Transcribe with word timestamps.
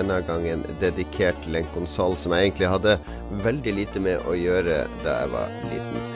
denne 0.00 0.20
gangen 0.26 0.64
dedikert 0.80 1.38
til 1.44 1.60
en 1.60 1.70
konsoll 1.76 2.16
som 2.18 2.34
jeg 2.34 2.48
egentlig 2.48 2.72
hadde 2.72 2.98
veldig 3.44 3.76
lite 3.76 4.02
med 4.02 4.26
å 4.28 4.36
gjøre 4.38 4.82
da 5.04 5.20
jeg 5.22 5.32
var 5.34 5.56
liten. 5.70 6.06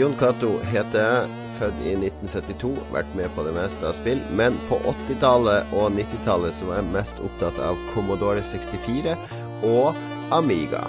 Jon 0.00 0.16
Cato 0.18 0.56
heter 0.72 1.04
jeg, 1.04 1.40
født 1.54 1.84
i 1.86 1.92
1972, 1.94 2.72
vært 2.90 3.12
med 3.14 3.30
på 3.36 3.44
det 3.46 3.54
meste 3.54 3.86
av 3.86 3.94
spill. 3.94 4.22
Men 4.34 4.56
på 4.66 4.80
80-tallet 4.90 5.74
og 5.76 5.92
90-tallet 5.94 6.56
så 6.56 6.66
var 6.70 6.80
jeg 6.80 6.94
mest 6.96 7.22
opptatt 7.22 7.60
av 7.62 7.78
Commodore 7.92 8.42
64 8.42 9.14
og 9.70 9.94
Amiga. 10.34 10.82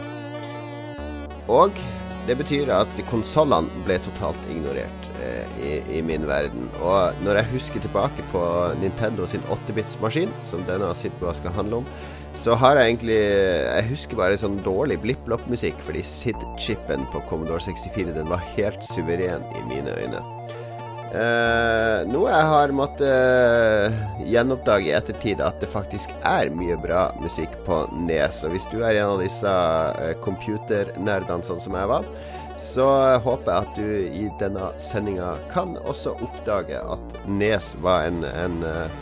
Og 1.51 1.77
det 2.25 2.39
betyr 2.39 2.71
at 2.73 3.01
konsollene 3.11 3.85
ble 3.85 3.99
totalt 4.01 4.49
ignorert 4.49 5.05
i, 5.61 5.97
i, 5.97 6.01
min 6.05 6.25
verden. 6.27 6.67
Og 6.81 7.21
når 7.25 7.41
jeg 7.41 7.51
husker 7.53 7.83
tilbake 7.85 8.25
på 8.31 8.41
Nintendo 8.81 9.27
sin 9.29 9.45
8-bits-maskin, 9.53 10.33
som 10.47 10.65
denne 10.65 10.89
Sidboa 10.97 11.35
skal 11.37 11.53
handle 11.57 11.83
om, 11.83 11.89
så 12.35 12.55
har 12.59 12.77
jeg 12.77 12.91
egentlig 12.91 13.17
Jeg 13.17 13.87
husker 13.89 14.19
bare 14.19 14.39
sånn 14.39 14.59
dårlig 14.65 14.99
blipp-blopp-musikk, 15.03 15.77
fordi 15.87 16.03
SID-chipen 16.05 17.07
på 17.13 17.23
Commodore 17.29 17.63
64 17.63 18.15
den 18.15 18.29
var 18.29 18.43
helt 18.55 18.83
suveren 18.85 19.45
i 19.55 19.63
mine 19.69 19.95
øyne. 19.95 20.23
Uh, 21.15 22.01
noe 22.11 22.27
jeg 22.27 22.47
har 22.51 22.73
måttet 22.75 23.07
uh, 23.07 23.99
gjenoppdage 24.27 24.89
i 24.89 24.95
ettertid, 24.97 25.39
at 25.39 25.61
det 25.63 25.69
faktisk 25.71 26.11
er 26.27 26.51
mye 26.51 26.75
bra 26.81 27.05
musikk 27.21 27.53
på 27.63 27.85
Nes. 28.03 28.41
Og 28.43 28.51
hvis 28.51 28.67
du 28.73 28.81
er 28.81 28.99
en 28.99 29.13
av 29.13 29.23
disse 29.23 29.47
uh, 29.47 30.11
computernerdene 30.25 31.47
sånn 31.47 31.61
som 31.63 31.77
jeg 31.79 31.91
var, 31.93 32.09
så 32.59 32.87
håper 33.23 33.47
jeg 33.51 33.63
at 33.63 33.79
du 33.79 34.19
i 34.25 34.27
denne 34.41 34.67
sendinga 34.81 35.33
kan 35.53 35.77
også 35.85 36.17
oppdage 36.23 36.83
at 36.83 37.17
Nes 37.31 37.71
var 37.85 38.09
en, 38.09 38.19
en 38.27 38.59
uh, 38.67 38.99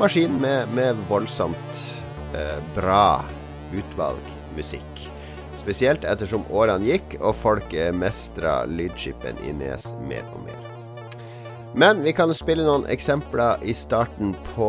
maskin 0.00 0.40
med, 0.42 0.66
med 0.74 0.98
voldsomt 1.06 1.86
uh, 2.34 2.56
bra 2.76 3.24
utvalg 3.76 4.32
musikk. 4.56 5.04
Spesielt 5.58 6.06
ettersom 6.08 6.46
årene 6.54 6.92
gikk 6.92 7.18
og 7.20 7.36
folk 7.36 7.76
uh, 7.76 7.90
mestra 7.94 8.62
lydskipen 8.68 9.40
Nes 9.60 9.92
mer 10.08 10.26
og 10.34 10.44
mer. 10.46 10.67
Men 11.78 12.00
vi 12.02 12.10
kan 12.10 12.32
spille 12.34 12.64
noen 12.66 12.88
eksempler 12.90 13.60
i 13.62 13.70
starten 13.76 14.32
på 14.48 14.68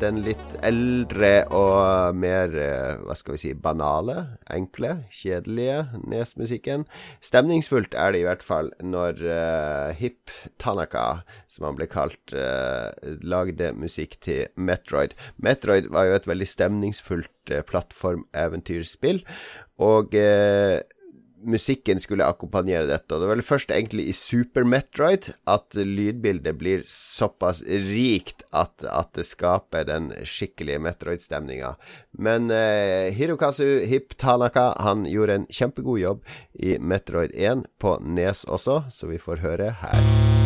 den 0.00 0.22
litt 0.24 0.54
eldre 0.64 1.42
og 1.52 2.16
mer 2.16 2.54
eh, 2.56 3.02
hva 3.04 3.12
skal 3.18 3.34
vi 3.34 3.40
si 3.42 3.50
banale, 3.52 4.14
enkle, 4.48 4.94
kjedelige 5.12 5.82
Nes-musikken. 6.08 6.86
Stemningsfullt 7.20 7.92
er 7.92 8.14
det 8.14 8.22
i 8.22 8.24
hvert 8.24 8.46
fall 8.46 8.70
når 8.80 9.20
uh, 9.20 9.92
Hip 9.98 10.32
Tanaka, 10.56 11.26
som 11.44 11.66
han 11.68 11.76
ble 11.76 11.90
kalt, 11.92 12.32
uh, 12.32 12.88
lagde 13.20 13.74
musikk 13.76 14.16
til 14.24 14.48
Metroid. 14.56 15.12
Metroid 15.44 15.90
var 15.92 16.08
jo 16.08 16.16
et 16.22 16.30
veldig 16.30 16.48
stemningsfullt 16.48 17.52
uh, 17.52 17.60
plattformeventyrspill, 17.68 19.20
og 19.76 20.16
uh, 20.16 20.80
musikken 21.42 22.00
skulle 22.00 22.26
akkompagnere 22.26 22.88
dette. 22.88 23.12
Og 23.14 23.22
det 23.22 23.28
var 23.28 23.38
vel 23.38 23.46
først 23.46 23.72
egentlig 23.74 24.08
i 24.10 24.16
Super 24.16 24.66
Metroid 24.68 25.30
at 25.50 25.76
lydbildet 25.76 26.58
blir 26.60 26.84
såpass 26.90 27.62
rikt 27.66 28.44
at, 28.50 28.84
at 28.84 29.12
det 29.16 29.26
skaper 29.28 29.86
den 29.88 30.10
skikkelige 30.24 30.82
Metroid-stemninga. 30.82 31.74
Men 32.18 32.50
eh, 32.54 33.12
Hirokazu 33.16 33.86
Hip 33.90 34.16
Tanaka 34.20 34.70
han 34.80 35.06
gjorde 35.08 35.40
en 35.40 35.48
kjempegod 35.50 36.02
jobb 36.02 36.26
i 36.54 36.76
Metroid 36.78 37.34
1 37.34 37.66
på 37.80 37.96
Nes 38.04 38.44
også, 38.48 38.84
så 38.90 39.10
vi 39.10 39.20
får 39.22 39.44
høre 39.44 39.74
her. 39.82 40.39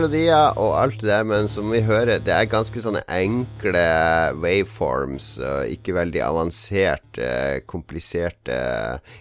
Melodier 0.00 0.56
og 0.56 0.78
alt 0.80 1.02
det 1.02 1.10
der, 1.10 1.24
men 1.28 1.48
som 1.50 1.68
vi 1.68 1.82
hører, 1.84 2.22
det 2.24 2.32
er 2.32 2.46
ganske 2.48 2.80
sånne 2.80 3.02
enkle 3.12 3.82
waveforms. 4.40 5.34
Og 5.44 5.74
ikke 5.74 5.92
veldig 5.98 6.22
avanserte, 6.24 7.26
kompliserte 7.68 8.56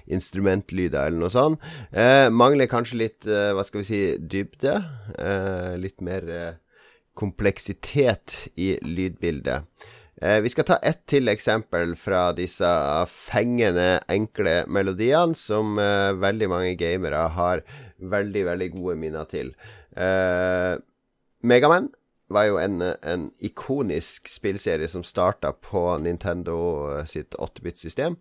instrumentlyder 0.07 1.09
eller 1.09 1.19
noe 1.19 1.33
sånt. 1.33 1.59
Eh, 1.91 2.29
mangler 2.31 2.69
kanskje 2.71 3.01
litt, 3.01 3.27
eh, 3.27 3.51
hva 3.51 3.65
skal 3.67 3.83
vi 3.83 3.89
si, 3.89 4.01
dybde. 4.23 4.77
Eh, 5.19 5.75
litt 5.83 5.99
mer 5.99 6.29
eh, 6.31 6.53
kompleksitet 7.19 8.45
i 8.55 8.77
lydbildet. 8.79 9.67
Eh, 10.21 10.39
vi 10.39 10.51
skal 10.51 10.67
ta 10.67 10.79
ett 10.79 11.03
til 11.11 11.27
eksempel 11.27 11.97
fra 11.99 12.29
disse 12.35 12.71
fengende, 13.11 13.99
enkle 14.07 14.61
melodiene 14.71 15.35
som 15.35 15.75
eh, 15.75 16.15
veldig 16.15 16.49
mange 16.55 16.73
gamere 16.79 17.27
har 17.35 17.67
veldig, 17.99 18.45
veldig 18.47 18.71
gode 18.77 18.95
minner 18.99 19.27
til. 19.27 19.51
Uh, 19.97 20.77
Megaman 21.41 21.89
var 22.29 22.45
jo 22.45 22.59
en, 22.61 22.81
en 22.81 23.29
ikonisk 23.41 24.29
spillserie 24.29 24.87
som 24.87 25.03
starta 25.03 25.51
på 25.51 25.97
Nintendo 26.03 26.59
sitt 27.09 27.33
8-bit-system. 27.35 28.19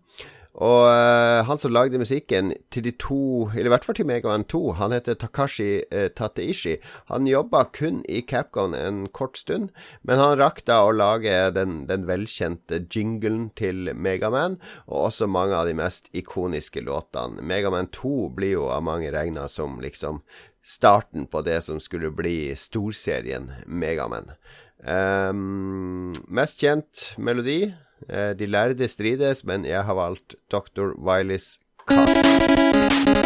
Og 0.57 0.89
uh, 0.89 1.45
han 1.45 1.59
som 1.61 1.71
lagde 1.71 1.99
musikken 2.01 2.49
til 2.73 2.83
de 2.83 2.91
to, 2.97 3.47
eller 3.53 3.69
i 3.69 3.71
hvert 3.71 3.85
fall 3.85 3.95
til 3.95 4.07
Megaman 4.09 4.43
2, 4.49 4.61
han 4.79 4.91
heter 4.95 5.15
Takashi 5.15 5.83
uh, 5.93 6.09
Tateishi. 6.09 6.79
Han 7.13 7.29
jobba 7.29 7.63
kun 7.75 8.01
i 8.09 8.23
Capcom 8.27 8.73
en 8.73 9.05
kort 9.13 9.37
stund, 9.37 9.69
men 10.03 10.19
han 10.19 10.39
rakk 10.41 10.63
da 10.67 10.81
å 10.83 10.95
lage 10.95 11.35
den, 11.55 11.85
den 11.87 12.07
velkjente 12.09 12.81
jinglen 12.89 13.51
til 13.55 13.93
Megaman, 13.93 14.57
og 14.89 15.11
også 15.11 15.29
mange 15.29 15.55
av 15.55 15.69
de 15.69 15.77
mest 15.77 16.09
ikoniske 16.17 16.83
låtene. 16.83 17.45
Megaman 17.45 17.87
2 17.95 18.15
blir 18.35 18.57
jo 18.57 18.67
av 18.73 18.83
mange 18.83 19.13
regna 19.13 19.47
som 19.47 19.77
liksom 19.79 20.23
starten 20.69 21.25
på 21.27 21.41
det 21.41 21.61
som 21.65 21.79
skulle 21.81 22.11
bli 22.13 22.53
storserien 22.55 23.49
Megaman. 23.65 24.31
Um, 24.79 26.13
mest 26.31 26.61
kjent 26.63 27.09
melodi 27.19 27.73
uh, 28.07 28.31
De 28.39 28.47
lærde 28.47 28.87
strides, 28.87 29.43
men 29.43 29.67
jeg 29.67 29.83
har 29.83 29.97
valgt 29.97 30.37
Dr. 30.47 30.95
Wileys 30.95 31.57
Cast. 31.89 33.18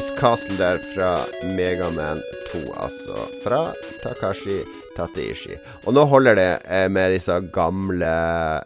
Pastor 0.00 0.16
Castle 0.16 0.56
der 0.56 0.78
fra 0.94 1.08
Megaman 1.44 2.22
2, 2.52 2.60
altså. 2.72 3.18
Fra 3.44 3.58
Takashi 4.00 4.62
Tateishi. 4.96 5.58
Og 5.84 5.92
nå 5.92 6.06
holder 6.08 6.38
det 6.38 6.46
eh, 6.72 6.86
med 6.88 7.12
disse 7.12 7.34
gamle, 7.52 8.08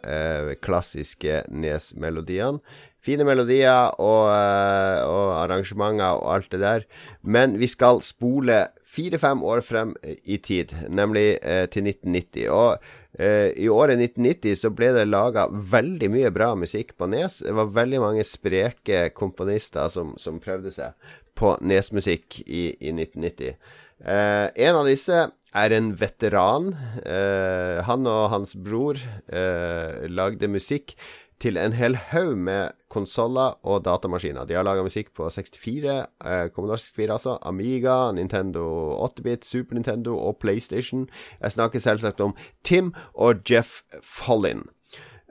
eh, 0.07 0.53
klassiske 0.63 1.41
Nes-melodiene. 1.51 2.63
Fine 3.03 3.27
melodier 3.27 3.99
og, 3.99 4.29
eh, 4.31 5.01
og, 5.03 5.33
arrangementer 5.41 6.21
og 6.21 6.37
alt 6.37 6.55
det 6.55 6.61
der. 6.63 6.87
Men 7.27 7.59
vi 7.59 7.67
skal 7.67 7.99
spole 8.07 8.69
fire-fem 8.87 9.43
år 9.43 9.65
frem 9.67 9.97
i 10.07 10.39
tid, 10.39 10.77
nemlig 10.87 11.41
eh, 11.43 11.67
til 11.67 11.91
1990. 11.91 12.47
Og 12.55 12.79
eh, 13.19 13.51
i 13.59 13.67
året 13.67 13.99
1990 13.99 14.63
så 14.63 14.71
ble 14.71 14.93
det 14.95 15.09
laga 15.11 15.49
veldig 15.51 16.13
mye 16.15 16.31
bra 16.31 16.55
musikk 16.55 16.95
på 16.95 17.11
Nes. 17.11 17.43
Det 17.43 17.59
var 17.59 17.75
veldig 17.75 18.05
mange 18.07 18.23
spreke 18.23 19.09
komponister 19.19 19.91
som, 19.91 20.15
som 20.15 20.39
prøvde 20.39 20.71
seg 20.79 20.95
på 21.39 21.55
Nes-musikk 21.63 22.41
i, 22.47 22.69
i 22.79 22.93
1990. 22.95 23.57
Eh, 24.05 24.47
en 24.67 24.79
av 24.81 24.89
disse 24.89 25.25
er 25.55 25.75
en 25.75 25.93
veteran. 25.99 26.73
Eh, 27.07 27.83
han 27.87 28.09
og 28.11 28.31
hans 28.35 28.57
bror 28.59 28.99
eh, 29.31 30.07
lagde 30.11 30.51
musikk 30.51 30.97
til 31.43 31.59
en 31.61 31.75
hel 31.77 31.97
haug 32.13 32.37
med 32.39 32.75
konsoller 32.93 33.57
og 33.67 33.83
datamaskiner. 33.85 34.47
De 34.49 34.57
har 34.57 34.65
laga 34.67 34.85
musikk 34.87 35.11
på 35.17 35.29
64, 35.31 35.97
eh, 36.25 36.47
Commodore 36.55 36.79
64 36.79 37.13
altså, 37.13 37.39
Amiga, 37.43 38.13
Nintendo 38.13 38.65
8-bit, 39.05 39.45
Super 39.45 39.75
Nintendo 39.75 40.17
og 40.19 40.39
PlayStation. 40.39 41.09
Jeg 41.41 41.57
snakker 41.57 41.83
selvsagt 41.83 42.21
om 42.21 42.37
Tim 42.65 42.95
og 43.15 43.43
Jeff 43.51 43.83
Follin. 44.03 44.65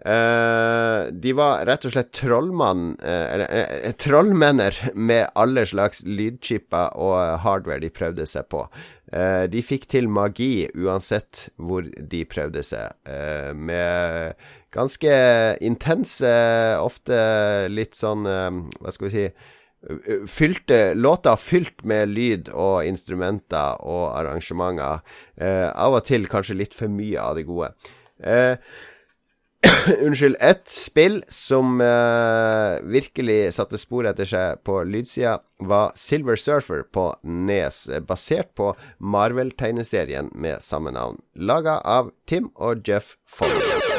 Uh, 0.03 1.07
de 1.15 1.31
var 1.31 1.61
rett 1.63 1.85
og 1.88 1.94
slett 1.94 2.09
trollmann 2.11 2.97
uh, 3.00 3.27
Eller 3.31 3.47
uh, 3.47 3.94
trollmenner 3.95 4.75
med 5.00 5.29
alle 5.39 5.63
slags 5.63 6.01
lydchipper 6.03 6.97
og 7.00 7.38
hardware 7.45 7.79
de 7.85 7.91
prøvde 7.94 8.25
seg 8.27 8.50
på. 8.51 8.65
de 9.53 9.61
fikk 9.61 9.83
til 9.94 10.07
magi 10.09 10.65
uansett 10.73 11.45
hvor 11.61 11.85
de 11.85 12.23
prøvde 12.25 12.63
seg, 12.65 12.95
med 13.53 14.33
ganske 14.73 15.11
intense, 15.61 16.31
ofte 16.81 17.19
litt 17.69 17.94
sånn 17.94 18.25
Hva 18.25 18.94
skal 18.95 19.07
vi 19.07 19.13
si 19.13 19.27
Fylte, 20.31 20.95
låter 20.95 21.38
fylt 21.38 21.83
med 21.85 22.09
lyd 22.09 22.50
og 22.50 22.88
instrumenter 22.88 23.83
og 23.83 24.15
arrangementer. 24.15 25.03
av 25.75 26.00
og 26.00 26.07
til 26.07 26.25
kanskje 26.31 26.57
litt 26.57 26.74
for 26.74 26.89
mye 26.89 27.19
av 27.19 27.36
det 27.38 27.45
gode. 27.45 27.69
Uh, 28.24 28.55
Unnskyld. 30.05 30.38
Et 30.41 30.63
spill 30.70 31.22
som 31.32 31.79
uh, 31.82 32.79
virkelig 32.84 33.53
satte 33.58 33.79
spor 33.82 34.08
etter 34.10 34.27
seg 34.29 34.63
på 34.67 34.82
lydsida, 34.88 35.39
var 35.63 35.93
Silver 36.00 36.39
Surfer 36.39 36.84
på 36.84 37.08
Nes, 37.24 37.86
basert 38.08 38.51
på 38.60 38.74
Marvel-tegneserien 39.00 40.34
med 40.36 40.63
samme 40.65 40.91
navn. 40.96 41.22
Laga 41.36 41.79
av 41.79 42.12
Tim 42.27 42.51
og 42.55 42.84
Jeff 42.88 43.15
Follett. 43.29 43.92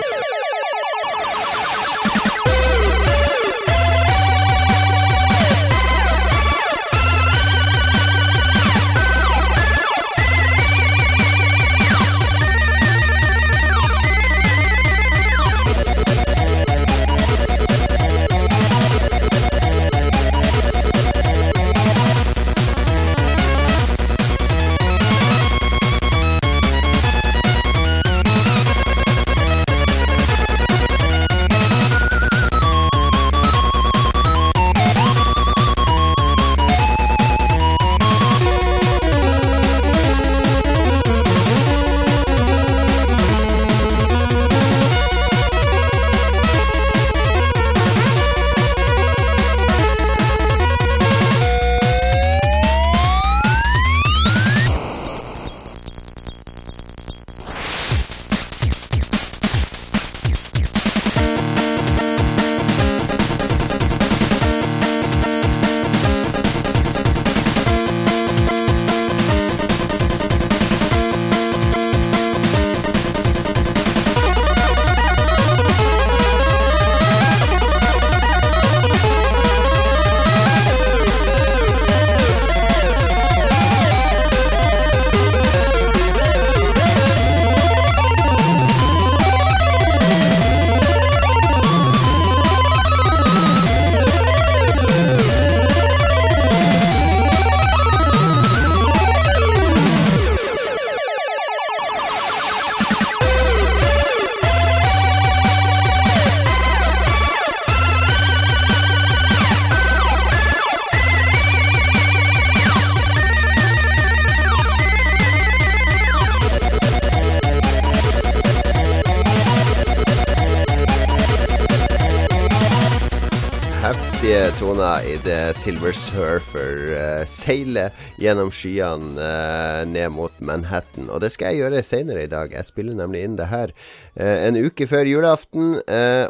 I 125.02 125.16
det 125.24 125.56
Silver 125.58 125.94
Surfer 125.96 126.76
uh, 126.94 127.22
seiler 127.26 127.94
gjennom 128.20 128.50
skyene 128.54 129.16
uh, 129.18 129.80
ned 129.90 130.12
mot 130.14 130.34
Manhattan. 130.44 131.08
Og 131.10 131.22
det 131.24 131.32
skal 131.34 131.50
jeg 131.50 131.64
gjøre 131.64 131.82
senere 131.86 132.22
i 132.26 132.30
dag. 132.30 132.52
Jeg 132.54 132.68
spiller 132.68 132.94
nemlig 132.98 133.24
inn 133.26 133.34
det 133.38 133.48
her 133.50 133.72
uh, 133.72 134.36
en 134.44 134.58
uke 134.60 134.86
før 134.86 135.08
julaften. 135.08 135.80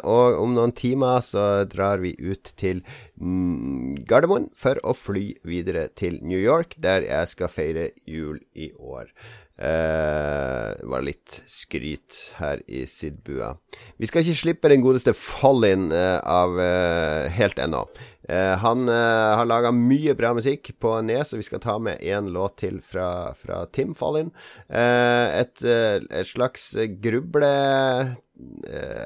og 0.03 0.39
om 0.41 0.55
noen 0.55 0.73
timer 0.75 1.21
så 1.25 1.65
drar 1.69 2.01
vi 2.01 2.15
ut 2.17 2.53
til 2.57 2.81
mm, 3.21 4.05
Gardermoen 4.09 4.49
for 4.57 4.79
å 4.83 4.95
fly 4.97 5.35
videre 5.45 5.87
til 5.93 6.17
New 6.23 6.39
York, 6.39 6.77
der 6.81 7.05
jeg 7.05 7.33
skal 7.35 7.51
feire 7.51 7.89
jul 8.09 8.39
i 8.53 8.71
år. 8.79 9.11
Det 9.55 10.89
var 10.91 11.05
litt 11.05 11.37
skryt 11.47 12.17
her 12.41 12.59
i 12.67 12.83
Sidbua. 12.89 13.53
Vi 13.97 14.09
skal 14.09 14.25
ikke 14.25 14.41
slippe 14.41 14.71
den 14.71 14.83
godeste 14.83 15.13
Fallin 15.15 15.87
uh, 15.93 16.19
av 16.19 16.57
uh, 16.59 17.31
helt 17.31 17.59
ennå. 17.61 17.85
Uh, 18.25 18.57
han 18.57 18.89
har 18.89 19.45
laga 19.45 19.69
mye 19.69 20.15
bra 20.17 20.31
musikk 20.33 20.71
på 20.81 20.97
Nes, 21.05 21.31
og 21.31 21.39
vi 21.39 21.45
skal 21.47 21.61
ta 21.63 21.77
med 21.79 22.01
én 22.01 22.31
låt 22.33 22.57
til 22.63 22.81
fra, 22.81 23.35
fra 23.37 23.63
Tim 23.71 23.93
Fallin. 23.95 24.33
Et, 24.67 25.61
et, 25.63 26.27
slags 26.27 26.71
gruble 27.03 27.51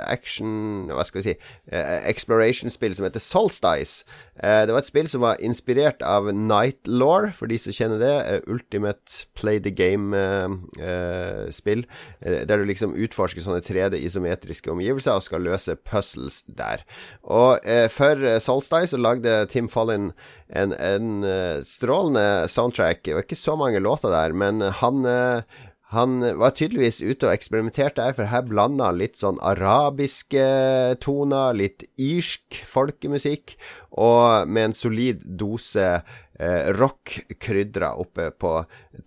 action 0.09 0.87
Hva 0.89 1.03
skal 1.05 1.19
vi 1.19 1.25
si 1.27 1.35
Exploration-spill 2.09 2.95
som 2.97 3.05
heter 3.05 3.21
Solstice. 3.21 4.07
Det 4.39 4.73
var 4.73 4.81
et 4.81 4.89
spill 4.89 5.09
som 5.11 5.21
var 5.21 5.43
inspirert 5.45 6.01
av 6.01 6.31
Night 6.33 6.87
Law, 6.89 7.27
for 7.35 7.51
de 7.51 7.59
som 7.61 7.75
kjenner 7.75 8.01
det. 8.01 8.15
Ultimate 8.49 9.27
Play 9.37 9.59
the 9.61 9.69
Game-spill. 9.75 10.81
der 12.23 12.57
du 12.57 12.65
liksom 12.65 12.95
utforsker 12.97 13.43
sånne 13.45 13.61
3D-isometriske 14.59 14.71
omgivelser 14.71 15.15
og 15.15 15.23
skal 15.23 15.45
løse 15.45 15.75
puzzles 15.75 16.43
der. 16.47 16.83
Og 17.23 17.59
for 17.91 18.39
Solstice 18.39 18.91
så 18.91 18.97
lagde 18.99 19.47
Tim 19.49 19.69
Follin 19.69 20.11
en, 20.49 20.73
en 20.73 21.23
strålende 21.63 22.47
soundtrack. 22.49 23.03
Det 23.03 23.13
var 23.15 23.23
ikke 23.23 23.35
så 23.35 23.55
mange 23.55 23.79
låter 23.79 24.09
der, 24.09 24.33
men 24.33 24.61
han 24.61 25.05
Han 25.89 26.21
var 26.37 26.53
tydeligvis 26.53 26.99
ute 27.01 27.25
og 27.25 27.33
eksperimenterte 27.33 28.03
her, 28.05 28.13
for 28.13 28.29
her 28.29 28.43
blanda 28.45 28.91
han 28.91 28.99
litt 29.01 29.17
sånn 29.17 29.39
arabiske 29.41 30.43
toner, 31.01 31.57
litt 31.57 31.87
irsk 31.97 32.59
folkemusikk, 32.69 33.55
og 33.97 34.45
med 34.45 34.69
en 34.69 34.77
solid 34.77 35.23
dose 35.41 35.87
eh, 35.89 36.69
rock 36.77 37.15
krydra 37.41 37.95
oppe 37.97 38.29
på 38.37 38.53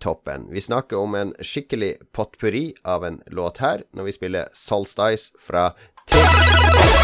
toppen. 0.03 0.49
Vi 0.51 0.65
snakker 0.67 0.99
om 0.99 1.15
en 1.15 1.31
skikkelig 1.39 1.95
potpurri 2.11 2.73
av 2.83 3.07
en 3.07 3.21
låt 3.31 3.63
her, 3.63 3.87
når 3.95 4.11
vi 4.11 4.17
spiller 4.19 4.51
Solstice 4.51 5.31
fra 5.39 5.69
Tim. 6.11 7.02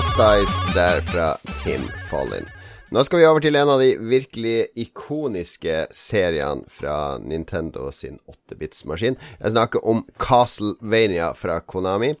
Solstice 0.00 0.74
der 0.74 1.00
fra 1.00 1.36
Tim 1.64 1.80
Follin. 2.10 2.46
Nå 2.90 3.02
skal 3.04 3.20
vi 3.20 3.26
over 3.28 3.42
til 3.44 3.54
en 3.58 3.68
av 3.68 3.82
de 3.82 3.90
virkelig 4.00 4.70
ikoniske 4.80 5.74
seriene 5.94 6.64
fra 6.72 6.94
Nintendo 7.20 7.90
sin 7.92 8.16
8-bits-maskin. 8.24 9.18
Jeg 9.38 9.52
snakker 9.52 9.84
om 9.86 10.00
Castlevania 10.18 11.28
fra 11.36 11.60
Konami. 11.60 12.14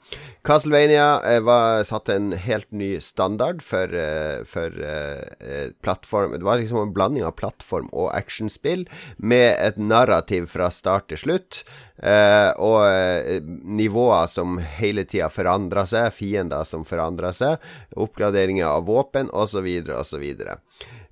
Castlevania 0.46 1.08
eh, 1.26 1.40
var 1.42 1.82
satt 1.88 2.12
en 2.12 2.30
helt 2.36 2.68
ny 2.70 2.92
standard 3.02 3.64
for, 3.66 3.90
eh, 3.96 4.44
for 4.48 4.76
uh, 4.78 5.72
plattform 5.82 6.36
Det 6.36 6.46
var 6.46 6.60
liksom 6.60 6.84
en 6.84 6.94
blanding 6.94 7.26
av 7.26 7.34
plattform 7.40 7.90
og 7.90 8.12
actionspill 8.14 8.86
med 9.16 9.56
et 9.56 9.80
narrativ 9.80 10.52
fra 10.52 10.70
start 10.70 11.10
til 11.10 11.24
slutt. 11.24 11.64
Uh, 12.00 12.50
og 12.56 12.78
uh, 12.88 13.40
nivåer 13.68 14.28
som 14.32 14.56
hele 14.80 15.04
tida 15.04 15.28
forandrer 15.32 15.88
seg, 15.90 16.14
fiender 16.16 16.64
som 16.64 16.86
forandrer 16.88 17.36
seg, 17.36 17.66
oppgraderinger 17.92 18.68
av 18.70 18.86
våpen 18.88 19.28
osv. 19.36 19.68
osv. 19.92 20.24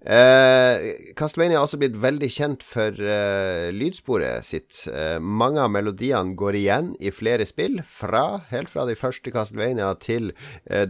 Uh, 0.09 1.13
Castlevania 1.21 1.59
har 1.59 1.67
også 1.67 1.77
blitt 1.83 1.97
veldig 2.01 2.29
kjent 2.33 2.63
for 2.65 2.97
eh, 2.97 3.67
lydsporet 3.75 4.47
sitt. 4.47 4.79
Eh, 4.89 5.19
mange 5.21 5.61
av 5.61 5.69
melodiene 5.75 6.33
går 6.39 6.57
igjen 6.57 6.89
i 6.97 7.11
flere 7.13 7.45
spill, 7.49 7.83
fra, 7.85 8.41
helt 8.49 8.71
fra 8.73 8.87
de 8.89 8.95
første 8.97 9.29
Castlevania 9.35 9.91
til 10.01 10.31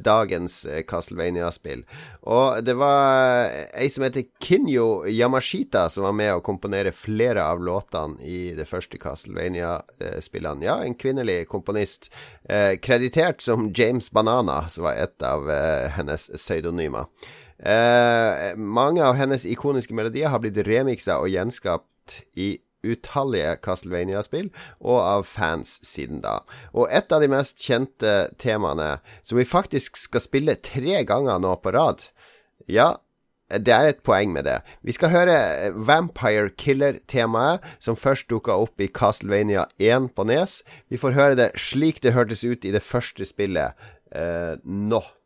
dagens 0.04 0.60
Castlevania-spill. 0.86 1.82
Og 2.30 2.60
det 2.66 2.76
var 2.78 3.48
ei 3.72 3.88
som 3.90 4.04
heter 4.06 4.28
Kinyo 4.44 5.08
Yamashita, 5.08 5.86
som 5.90 6.06
var 6.06 6.14
med 6.18 6.34
å 6.36 6.44
komponere 6.44 6.92
flere 6.94 7.46
av 7.48 7.62
låtene 7.64 8.20
i 8.22 8.52
det 8.58 8.68
første 8.68 9.00
Castlevania-spillene. 9.02 10.66
Ja, 10.68 10.78
en 10.84 10.98
kvinnelig 10.98 11.46
komponist. 11.50 12.12
kreditert 12.82 13.42
som 13.42 13.72
James 13.76 14.10
Banana, 14.10 14.62
som 14.68 14.84
var 14.84 15.00
et 15.00 15.22
av 15.22 15.48
hennes 15.96 16.30
pseudonymer. 16.36 17.08
Eh, 17.58 18.54
mange 18.56 19.02
av 19.02 19.18
hennes 19.18 19.46
ikoniske 19.48 19.94
melodier 19.96 20.30
har 20.30 20.42
blitt 20.42 20.60
remiksa 20.66 21.18
og 21.22 21.32
gjenskapt 21.32 22.20
i 22.38 22.56
utallige 22.86 23.56
Castlevania-spill, 23.64 24.52
og 24.80 25.00
av 25.00 25.26
fans 25.26 25.78
siden 25.86 26.22
da. 26.22 26.38
Og 26.72 26.86
et 26.94 27.10
av 27.12 27.22
de 27.22 27.30
mest 27.32 27.58
kjente 27.62 28.30
temaene, 28.38 28.98
som 29.26 29.40
vi 29.40 29.48
faktisk 29.48 29.98
skal 29.98 30.22
spille 30.22 30.58
tre 30.62 31.02
ganger 31.08 31.42
nå 31.42 31.56
på 31.62 31.74
rad 31.74 32.06
Ja, 32.68 32.96
det 33.48 33.72
er 33.72 33.86
et 33.88 34.02
poeng 34.04 34.30
med 34.34 34.44
det. 34.44 34.58
Vi 34.84 34.92
skal 34.92 35.08
høre 35.08 35.36
Vampire 35.72 36.50
Killer-temaet, 36.50 37.64
som 37.80 37.96
først 37.96 38.28
dukka 38.28 38.58
opp 38.60 38.80
i 38.80 38.90
Castlevania 38.92 39.64
1 39.80 40.10
på 40.14 40.26
Nes. 40.28 40.60
Vi 40.92 41.00
får 41.00 41.16
høre 41.16 41.38
det 41.38 41.52
slik 41.56 42.02
det 42.04 42.12
hørtes 42.12 42.44
ut 42.44 42.66
i 42.68 42.74
det 42.74 42.84
første 42.84 43.24
spillet 43.24 43.72
eh, 44.12 44.60
nå. 44.64 45.00
En 45.00 45.17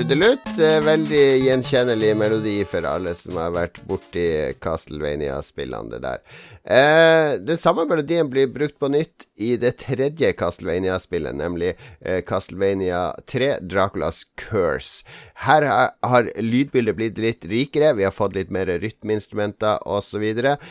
trudelutt. 0.00 0.46
Uh, 0.56 0.78
veldig 0.80 1.24
gjenkjennelig 1.44 2.14
melodi 2.16 2.54
for 2.68 2.86
alle 2.88 3.12
som 3.18 3.36
har 3.36 3.50
vært 3.52 3.80
borti 3.84 4.22
Castlevania-spillene, 4.62 5.92
det 5.92 6.00
der. 6.00 6.22
Eh, 6.64 7.32
den 7.44 7.58
samme 7.60 7.84
melodien 7.88 8.28
blir 8.32 8.48
brukt 8.52 8.78
på 8.80 8.88
nytt 8.92 9.26
i 9.36 9.50
det 9.60 9.74
tredje 9.82 10.32
Castlevania-spillet, 10.40 11.36
nemlig 11.36 11.74
eh, 12.00 12.22
Castlevania 12.24 13.02
3, 13.28 13.50
Draculas 13.60 14.22
Curse. 14.40 15.04
Her 15.44 15.68
har, 15.68 15.92
har 16.00 16.32
lydbildet 16.40 16.96
blitt 16.96 17.20
litt 17.20 17.48
rikere, 17.50 17.92
vi 17.98 18.08
har 18.08 18.16
fått 18.16 18.38
litt 18.38 18.52
mer 18.54 18.72
rytmeinstrumenter 18.80 19.84
osv. 19.84 20.24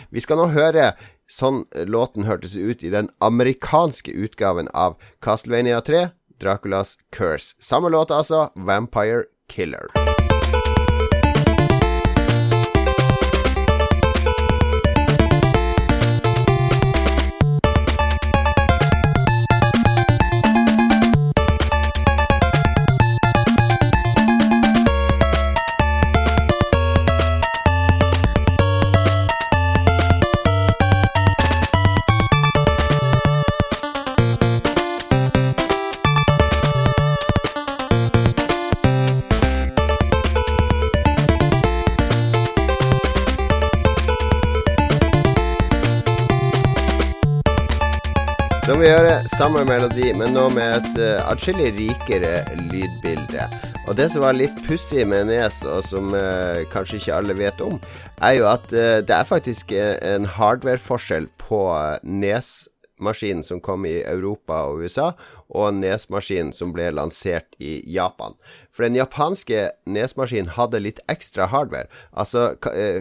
Vi 0.10 0.26
skal 0.26 0.42
nå 0.42 0.50
høre 0.58 0.94
sånn 1.30 1.68
låten 1.86 2.26
hørtes 2.26 2.58
ut 2.58 2.82
i 2.82 2.90
den 2.94 3.12
amerikanske 3.22 4.10
utgaven 4.10 4.72
av 4.74 4.98
Castlevania 5.22 5.84
3. 5.86 6.08
Draculas 6.40 6.98
Curse. 7.16 7.56
Samme 7.60 7.90
låt, 7.90 8.12
altså. 8.12 8.50
Vampire 8.56 9.24
Killer. 9.50 10.09
Samme 49.40 49.62
melodi, 49.64 50.10
men 50.20 50.34
nå 50.36 50.50
med 50.52 50.74
et 50.82 50.98
uh, 51.00 51.30
atskillig 51.32 51.70
rikere 51.78 52.42
lydbilde. 52.68 53.46
Og 53.88 53.96
det 53.96 54.10
som 54.12 54.26
var 54.26 54.36
litt 54.36 54.58
pussig 54.66 55.06
med 55.08 55.30
Nes, 55.30 55.62
og 55.64 55.80
som 55.88 56.12
uh, 56.12 56.60
kanskje 56.74 57.00
ikke 57.00 57.20
alle 57.22 57.38
vet 57.40 57.64
om, 57.64 57.78
er 58.20 58.34
jo 58.36 58.50
at 58.52 58.68
uh, 58.76 59.00
det 59.00 59.16
er 59.16 59.30
faktisk 59.30 59.72
en 59.72 60.28
hardware-forskjell 60.28 61.30
på 61.40 61.62
Nes-maskinen 62.04 63.46
som 63.48 63.64
kom 63.64 63.88
i 63.88 64.02
Europa 64.02 64.60
og 64.68 64.84
USA, 64.84 65.14
og 65.48 65.72
Nes-maskinen 65.80 66.52
som 66.52 66.76
ble 66.76 66.92
lansert 67.00 67.56
i 67.64 67.78
Japan. 67.88 68.36
For 68.76 68.90
den 68.90 69.00
japanske 69.00 69.70
Nes-maskinen 69.88 70.52
hadde 70.60 70.84
litt 70.84 71.00
ekstra 71.08 71.48
hardware. 71.48 71.88
Altså, 72.12 72.58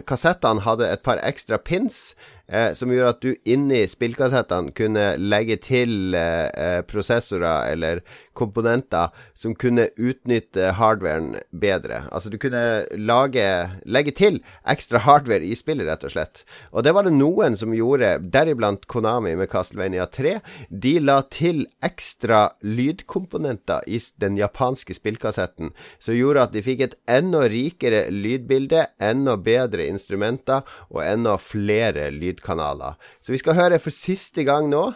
kassettene 0.07 0.63
hadde 0.63 0.87
et 0.87 1.03
par 1.03 1.19
ekstra 1.19 1.59
pins 1.59 2.13
eh, 2.51 2.73
som 2.73 2.91
gjorde 2.91 3.13
at 3.13 3.21
du 3.23 3.51
inni 3.53 3.83
spillkassettene 3.89 4.73
kunne 4.77 5.05
legge 5.21 5.59
til 5.63 6.15
eh, 6.17 6.49
eh, 6.49 6.81
prosessorer 6.87 7.71
eller 7.73 8.03
komponenter 8.39 9.11
som 9.37 9.55
kunne 9.59 9.89
utnytte 9.99 10.71
hardwaren 10.79 11.35
bedre. 11.51 12.03
Altså 12.11 12.31
du 12.31 12.37
kunne 12.41 12.85
lage, 12.95 13.45
legge 13.85 14.13
til 14.15 14.39
ekstra 14.69 15.03
hardware 15.03 15.45
i 15.45 15.55
spillet, 15.57 15.87
rett 15.89 16.05
og 16.07 16.13
slett. 16.13 16.43
Og 16.71 16.85
det 16.85 16.93
var 16.95 17.07
det 17.07 17.15
noen 17.15 17.57
som 17.59 17.75
gjorde, 17.75 18.15
deriblant 18.31 18.87
Konami 18.89 19.35
med 19.39 19.51
Castlevania 19.51 20.07
3. 20.09 20.37
De 20.69 20.95
la 21.03 21.19
til 21.31 21.65
ekstra 21.85 22.45
lydkomponenter 22.63 23.85
i 23.87 23.99
den 24.21 24.37
japanske 24.39 24.95
spillkassetten, 24.95 25.73
som 25.99 26.17
gjorde 26.17 26.47
at 26.47 26.55
de 26.55 26.63
fikk 26.65 26.85
et 26.85 26.97
enda 27.09 27.45
rikere 27.51 28.05
lydbilde, 28.13 28.85
enda 29.03 29.35
bedre 29.39 29.89
instrumenter 29.89 30.65
og 30.89 31.03
enda 31.05 31.35
flere 31.41 32.09
lydkanaler. 32.15 32.97
Så 33.21 33.35
vi 33.35 33.41
skal 33.41 33.57
høre 33.59 33.81
for 33.83 33.95
siste 33.95 34.45
gang 34.47 34.69
nå 34.71 34.89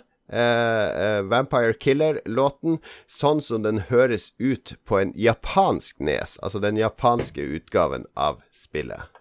Vampire 1.29 1.75
Killer-låten 1.77 2.79
sånn 3.07 3.41
som 3.45 3.65
den 3.65 3.83
høres 3.91 4.31
ut 4.41 4.75
på 4.87 4.99
en 4.99 5.13
japansk 5.15 6.01
nes, 6.01 6.39
altså 6.41 6.63
den 6.63 6.79
japanske 6.81 7.45
utgaven 7.59 8.07
av 8.17 8.41
spillet. 8.49 9.13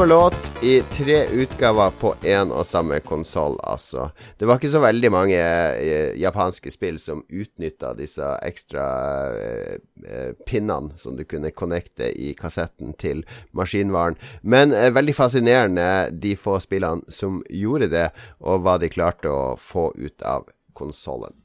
Samme 0.00 0.08
låt 0.08 0.64
i 0.64 0.80
tre 0.80 1.26
utgaver 1.26 1.90
på 1.90 2.14
én 2.22 2.48
og 2.56 2.64
samme 2.66 3.02
konsoll, 3.04 3.58
altså. 3.68 4.06
Det 4.38 4.46
var 4.48 4.56
ikke 4.56 4.70
så 4.72 4.80
veldig 4.80 5.10
mange 5.12 5.36
eh, 5.36 6.14
japanske 6.16 6.72
spill 6.72 6.96
som 6.96 7.20
utnytta 7.28 7.90
disse 7.98 8.30
ekstra 8.40 8.86
eh, 9.36 9.74
eh, 10.08 10.32
pinnene 10.48 10.96
som 10.96 11.18
du 11.18 11.26
kunne 11.28 11.52
connecte 11.52 12.08
i 12.16 12.32
kassetten 12.38 12.96
til 12.96 13.26
maskinvaren. 13.52 14.16
Men 14.40 14.72
eh, 14.72 14.88
veldig 14.88 15.18
fascinerende 15.20 16.08
de 16.16 16.32
få 16.32 16.56
spillene 16.64 17.04
som 17.12 17.42
gjorde 17.52 17.92
det, 17.92 18.08
og 18.40 18.64
hva 18.64 18.78
de 18.80 18.88
klarte 18.88 19.28
å 19.28 19.52
få 19.60 19.90
ut 20.00 20.24
av 20.24 20.48
konsollen. 20.72 21.36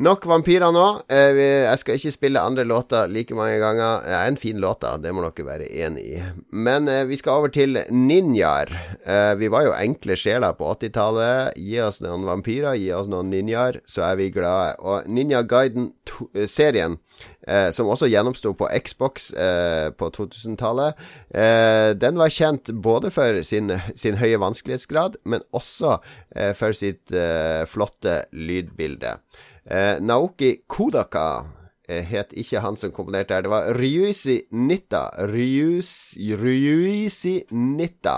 Nok 0.00 0.22
vampyrer 0.24 0.72
nå. 0.72 0.84
Eh, 1.12 1.36
jeg 1.36 1.80
skal 1.82 1.98
ikke 1.98 2.12
spille 2.14 2.40
andre 2.40 2.64
låter 2.64 3.10
like 3.12 3.36
mange 3.36 3.58
ganger. 3.60 4.06
Det 4.06 4.14
er 4.16 4.28
en 4.30 4.38
fin 4.40 4.60
låt, 4.62 4.80
da. 4.80 4.94
Det 4.96 5.10
må 5.12 5.20
dere 5.26 5.44
være 5.44 5.66
enig 5.84 6.04
i. 6.14 6.20
Men 6.56 6.88
eh, 6.88 7.02
vi 7.04 7.18
skal 7.20 7.42
over 7.42 7.52
til 7.52 7.76
ninjaer. 7.92 8.72
Eh, 9.04 9.34
vi 9.36 9.50
var 9.52 9.66
jo 9.66 9.74
enkle 9.76 10.16
sjeler 10.16 10.56
på 10.56 10.70
80-tallet. 10.72 11.58
Gi 11.60 11.82
oss 11.84 12.00
noen 12.00 12.24
vampyrer, 12.24 12.78
gi 12.80 12.88
oss 12.96 13.10
noen 13.12 13.28
ninjaer, 13.28 13.82
så 13.84 14.06
er 14.08 14.16
vi 14.22 14.30
glade. 14.32 14.78
Og 14.80 15.04
Ninja 15.04 15.42
Guiden-serien, 15.44 16.96
som 17.76 17.90
også 17.92 18.08
gjennomsto 18.08 18.54
på 18.56 18.68
Xbox 18.80 19.28
på 20.00 20.08
2000-tallet, 20.16 20.96
den 22.00 22.20
var 22.20 22.32
kjent 22.32 22.70
både 22.72 23.10
for 23.12 23.42
sin, 23.44 23.68
sin 23.98 24.16
høye 24.20 24.40
vanskelighetsgrad, 24.40 25.18
men 25.28 25.44
også 25.56 25.98
for 26.56 26.76
sitt 26.76 27.12
flotte 27.68 28.22
lydbilde. 28.32 29.18
Eh, 29.64 29.96
Naoki 30.00 30.62
Kodaka 30.66 31.44
eh, 31.88 32.04
het 32.06 32.32
ikke 32.38 32.62
han 32.64 32.78
som 32.80 32.92
komponerte 32.94 33.36
her. 33.36 33.44
Det 33.44 33.52
var 33.52 33.68
Ryuisi 33.76 34.38
Nitta. 34.56 35.08
Ryuisi, 35.30 36.32
Ryuisi 36.38 37.36
Nitta. 37.50 38.16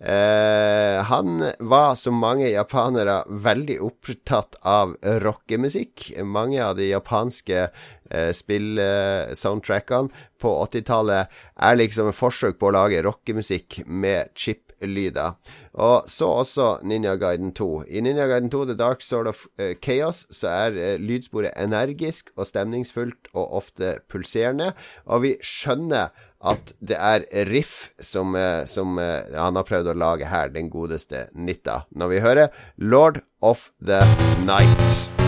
Eh, 0.00 1.02
han 1.04 1.44
var, 1.60 1.94
som 1.94 2.18
mange 2.20 2.48
japanere, 2.48 3.20
veldig 3.28 3.78
opptatt 3.84 4.56
av 4.66 4.96
rockemusikk. 5.26 6.10
Mange 6.24 6.62
av 6.64 6.78
de 6.80 6.90
japanske 6.90 7.66
eh, 7.66 8.30
spill-soundtrackene 8.34 10.26
på 10.40 10.56
80-tallet 10.64 11.40
er 11.60 11.78
liksom 11.78 12.10
et 12.10 12.18
forsøk 12.18 12.58
på 12.58 12.70
å 12.70 12.76
lage 12.78 13.04
rockemusikk 13.04 13.82
med 13.86 14.32
chip-lyder. 14.80 15.36
Og 15.74 16.04
så 16.08 16.26
også 16.26 16.78
Ninja 16.82 17.14
Guiden 17.16 17.52
2. 17.52 17.84
I 17.88 18.00
Ninja 18.00 18.26
Guiden 18.26 18.50
2 18.50 18.64
The 18.64 18.76
Dark 18.76 19.02
Sword 19.02 19.26
of 19.26 19.46
uh, 19.58 19.74
Chaos 19.82 20.26
så 20.30 20.48
er 20.48 20.70
uh, 20.70 21.00
lydsporet 21.00 21.52
energisk 21.56 22.30
og 22.36 22.46
stemningsfullt 22.46 23.30
og 23.34 23.52
ofte 23.52 23.98
pulserende, 24.10 24.72
og 25.06 25.22
vi 25.22 25.36
skjønner 25.42 26.10
at 26.40 26.72
det 26.80 26.96
er 26.96 27.26
riff 27.50 27.90
som, 28.00 28.34
uh, 28.34 28.64
som 28.66 28.98
han 28.98 29.56
har 29.56 29.68
prøvd 29.68 29.92
å 29.92 29.98
lage 29.98 30.26
her, 30.26 30.48
den 30.48 30.70
godeste 30.70 31.28
Nitta, 31.34 31.84
når 31.90 32.14
vi 32.14 32.20
hører 32.20 32.48
Lord 32.76 33.22
of 33.40 33.70
the 33.80 34.02
Night. 34.44 35.19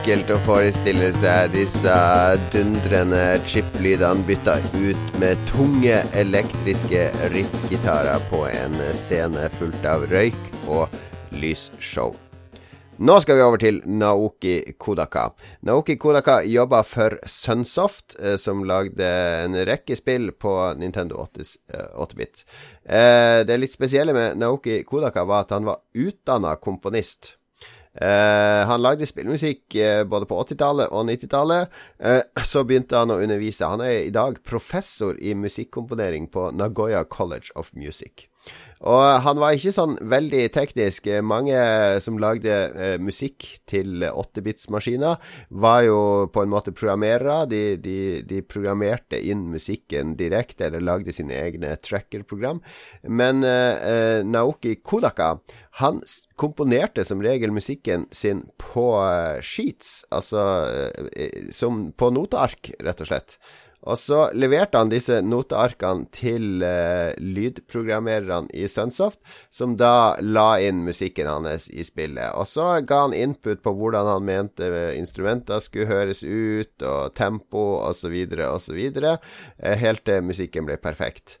Enkelt 0.00 0.30
å 0.32 0.36
forestille 0.46 1.10
seg 1.12 1.50
disse 1.52 1.94
dundrende 2.54 3.20
chip-lydene 3.44 4.24
bytta 4.24 4.54
ut 4.72 5.16
med 5.20 5.40
tunge 5.50 5.98
elektriske 6.16 7.02
riff-gitarer 7.34 8.22
på 8.30 8.46
en 8.48 8.78
scene 8.96 9.42
fullt 9.58 9.84
av 9.84 10.06
røyk 10.08 10.38
og 10.72 10.94
lysshow. 11.36 12.14
Nå 12.96 13.16
skal 13.20 13.36
vi 13.36 13.44
over 13.44 13.60
til 13.60 13.82
Naoki 13.84 14.54
Kodaka. 14.80 15.26
Naoki 15.68 15.98
Kodaka 16.00 16.38
jobba 16.48 16.80
for 16.86 17.18
Sunsoft, 17.28 18.16
eh, 18.16 18.38
som 18.40 18.64
lagde 18.64 19.10
en 19.44 19.58
rekke 19.68 19.98
spill 20.00 20.30
på 20.32 20.54
Nintendo 20.80 21.26
8-bit. 21.26 22.46
Eh, 22.84 23.44
det 23.44 23.60
litt 23.60 23.76
spesielle 23.76 24.16
med 24.16 24.40
Naoki 24.40 24.80
Kodaka 24.88 25.26
var 25.28 25.44
at 25.44 25.52
han 25.58 25.68
var 25.68 25.84
utdanna 25.92 26.56
komponist. 26.56 27.34
Uh, 28.00 28.64
han 28.64 28.80
lagde 28.80 29.08
spillmusikk 29.08 29.76
uh, 29.76 30.02
både 30.08 30.28
på 30.30 30.38
80-tallet 30.40 30.88
og 30.96 31.04
90-tallet. 31.10 31.76
Uh, 32.00 32.22
så 32.46 32.64
begynte 32.64 32.96
han 32.96 33.12
å 33.12 33.20
undervise. 33.20 33.68
Han 33.68 33.84
er 33.84 34.06
i 34.06 34.14
dag 34.14 34.40
professor 34.46 35.18
i 35.20 35.34
musikkomponering 35.36 36.30
på 36.32 36.48
Nagoya 36.56 37.04
College 37.04 37.52
of 37.60 37.74
Music. 37.76 38.30
Og 38.80 39.02
han 39.26 39.36
var 39.40 39.52
ikke 39.52 39.74
sånn 39.76 39.98
veldig 40.08 40.46
teknisk. 40.54 41.08
Mange 41.26 41.56
som 42.00 42.16
lagde 42.22 42.54
eh, 42.72 42.94
musikk 43.02 43.44
til 43.68 44.06
8-bits-maskiner, 44.08 45.20
var 45.50 45.82
jo 45.84 46.00
på 46.32 46.44
en 46.44 46.52
måte 46.52 46.72
programmerere. 46.72 47.42
De, 47.50 47.62
de, 47.76 47.98
de, 48.24 48.40
programmerte 48.40 49.20
inn 49.20 49.50
musikken 49.52 50.14
direkte, 50.20 50.70
eller 50.70 50.84
lagde 50.86 51.12
sine 51.12 51.36
egne 51.36 51.74
tracker-program. 51.84 52.62
Men 53.04 53.44
eh, 53.44 54.24
Naoki 54.24 54.78
Kodaka 54.80 55.34
han 55.80 56.00
komponerte 56.40 57.04
som 57.06 57.22
regel 57.22 57.52
musikken 57.54 58.06
sin 58.12 58.42
på 58.60 58.86
uh, 58.98 59.38
sheets, 59.40 60.00
altså 60.12 60.42
uh, 60.66 61.50
som 61.54 61.88
på 61.96 62.10
noteark, 62.16 62.72
rett 62.82 63.04
og 63.04 63.10
slett. 63.12 63.36
Og 63.88 63.96
så 63.96 64.26
leverte 64.36 64.80
han 64.80 64.90
disse 64.92 65.20
notearkene 65.24 66.08
til 66.12 66.64
uh, 66.64 67.14
lydprogrammererne 67.16 68.50
i 68.52 68.66
Sunsoft, 68.68 69.20
som 69.48 69.78
da 69.80 70.18
la 70.20 70.58
inn 70.60 70.82
musikken 70.84 71.30
hans 71.30 71.70
i 71.72 71.84
spillet. 71.86 72.34
Og 72.36 72.48
så 72.50 72.66
ga 72.84 73.06
han 73.06 73.16
input 73.16 73.62
på 73.64 73.72
hvordan 73.78 74.10
han 74.10 74.28
mente 74.28 74.68
instrumenter 74.98 75.64
skulle 75.64 75.88
høres 75.88 76.20
ut, 76.24 76.74
og 76.84 77.16
tempo 77.16 77.64
osv., 77.86 78.18
osv., 78.50 78.84
uh, 79.00 79.16
helt 79.80 80.04
til 80.04 80.28
musikken 80.28 80.68
ble 80.68 80.76
perfekt. 80.80 81.38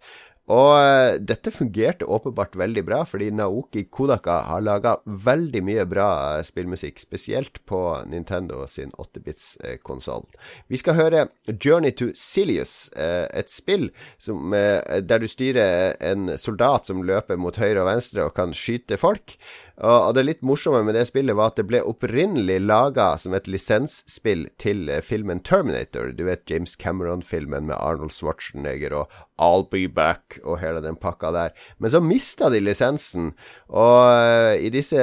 Og 0.50 0.70
uh, 0.74 1.14
dette 1.22 1.52
fungerte 1.54 2.08
åpenbart 2.10 2.56
veldig 2.58 2.82
bra, 2.86 3.00
fordi 3.06 3.28
Naoki 3.34 3.84
Kodaka 3.92 4.40
har 4.48 4.64
laga 4.66 4.96
veldig 5.06 5.62
mye 5.66 5.84
bra 5.88 6.08
uh, 6.38 6.42
spillmusikk, 6.46 6.98
spesielt 6.98 7.62
på 7.70 7.82
Nintendo 8.10 8.64
sin 8.66 8.90
8-bits-konsoll. 8.98 10.26
Uh, 10.26 10.66
Vi 10.72 10.80
skal 10.80 10.98
høre 10.98 11.26
Journey 11.46 11.94
to 11.94 12.10
Silius, 12.18 12.90
eh, 12.96 13.26
et 13.36 13.50
spill 13.50 13.88
som, 14.18 14.52
der 14.52 15.22
du 15.22 15.26
styrer 15.28 15.96
en 16.04 16.30
soldat 16.38 16.88
som 16.88 17.02
løper 17.06 17.38
mot 17.40 17.56
høyre 17.58 17.82
og 17.82 17.88
venstre 17.90 18.26
og 18.26 18.34
kan 18.36 18.54
skyte 18.56 18.98
folk. 19.00 19.36
Og 19.80 20.12
det 20.16 20.26
litt 20.26 20.42
morsomme 20.44 20.82
med 20.84 20.96
det 20.98 21.06
spillet 21.08 21.36
var 21.38 21.52
at 21.52 21.60
det 21.60 21.66
ble 21.70 21.80
opprinnelig 21.88 22.58
laga 22.60 23.14
som 23.20 23.32
et 23.36 23.48
lisensspill 23.48 24.46
til 24.60 24.90
filmen 25.04 25.40
Terminator. 25.40 26.12
Du 26.12 26.26
vet 26.28 26.44
James 26.50 26.76
Cameron-filmen 26.76 27.70
med 27.70 27.78
Arnold 27.78 28.12
Schwarzenegger 28.12 28.98
og 28.98 29.20
I'll 29.40 29.64
be 29.72 29.86
back 29.88 30.36
og 30.44 30.58
hele 30.60 30.82
den 30.84 30.98
pakka 31.00 31.30
der. 31.32 31.54
Men 31.80 31.92
så 31.94 32.00
mista 32.04 32.50
de 32.52 32.60
lisensen, 32.60 33.30
og 33.72 34.00
uh, 34.04 34.52
i 34.60 34.68
disse 34.72 35.00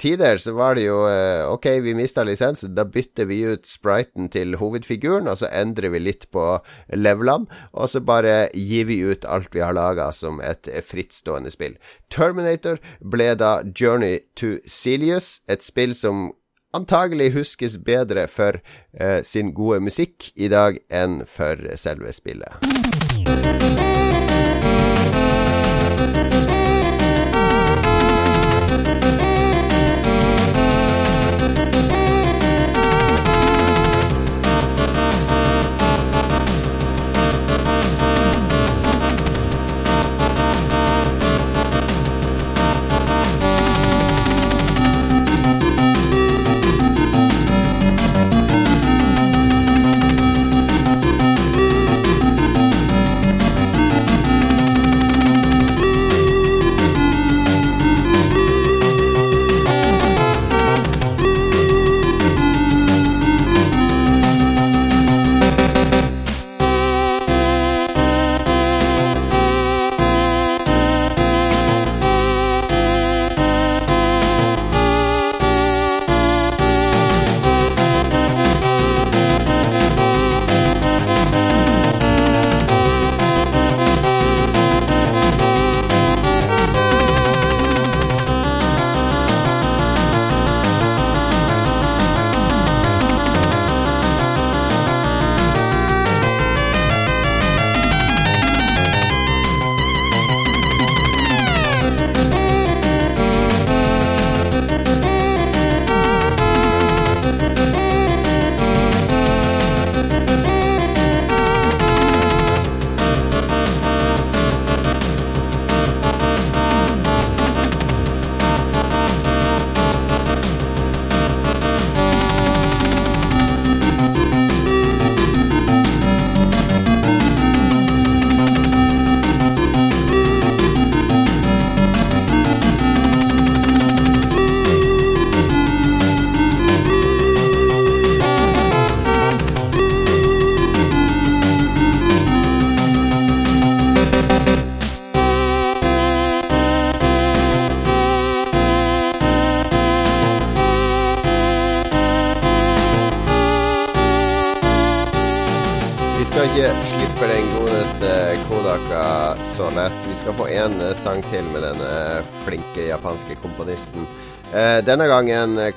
tider 0.00 0.38
så 0.40 0.54
var 0.54 0.78
det 0.78 0.86
jo 0.86 1.00
uh, 1.08 1.50
Ok, 1.50 1.66
vi 1.82 1.96
mista 1.98 2.22
lisensen, 2.26 2.74
da 2.76 2.86
bytter 2.86 3.26
vi 3.30 3.40
ut 3.50 3.66
spriten 3.68 4.30
til 4.32 4.54
hovedfiguren, 4.60 5.28
og 5.30 5.40
så 5.42 5.50
endrer 5.50 5.90
vi 5.94 6.04
litt 6.04 6.28
på 6.34 6.46
levelene, 6.94 7.50
og 7.74 7.90
så 7.90 8.02
bare 8.04 8.48
gir 8.54 8.86
vi 8.90 9.00
ut 9.02 9.26
alt 9.26 9.50
vi 9.54 9.64
har 9.64 9.74
laga 9.76 10.10
som 10.14 10.40
et 10.44 10.70
frittstående 10.86 11.50
spill. 11.52 11.74
Terminator 12.14 12.78
ble 13.02 13.32
da 13.40 13.56
Journey 13.74 14.03
to 14.38 14.56
Silius, 14.66 15.38
et 15.48 15.64
spill 15.64 15.94
som 15.98 16.30
antagelig 16.74 17.32
huskes 17.36 17.78
bedre 17.78 18.26
for 18.30 18.58
eh, 18.98 19.22
sin 19.26 19.54
gode 19.54 19.80
musikk 19.84 20.32
i 20.34 20.50
dag 20.52 20.80
enn 20.90 21.22
for 21.30 21.60
selve 21.78 22.12
spillet. 22.14 23.23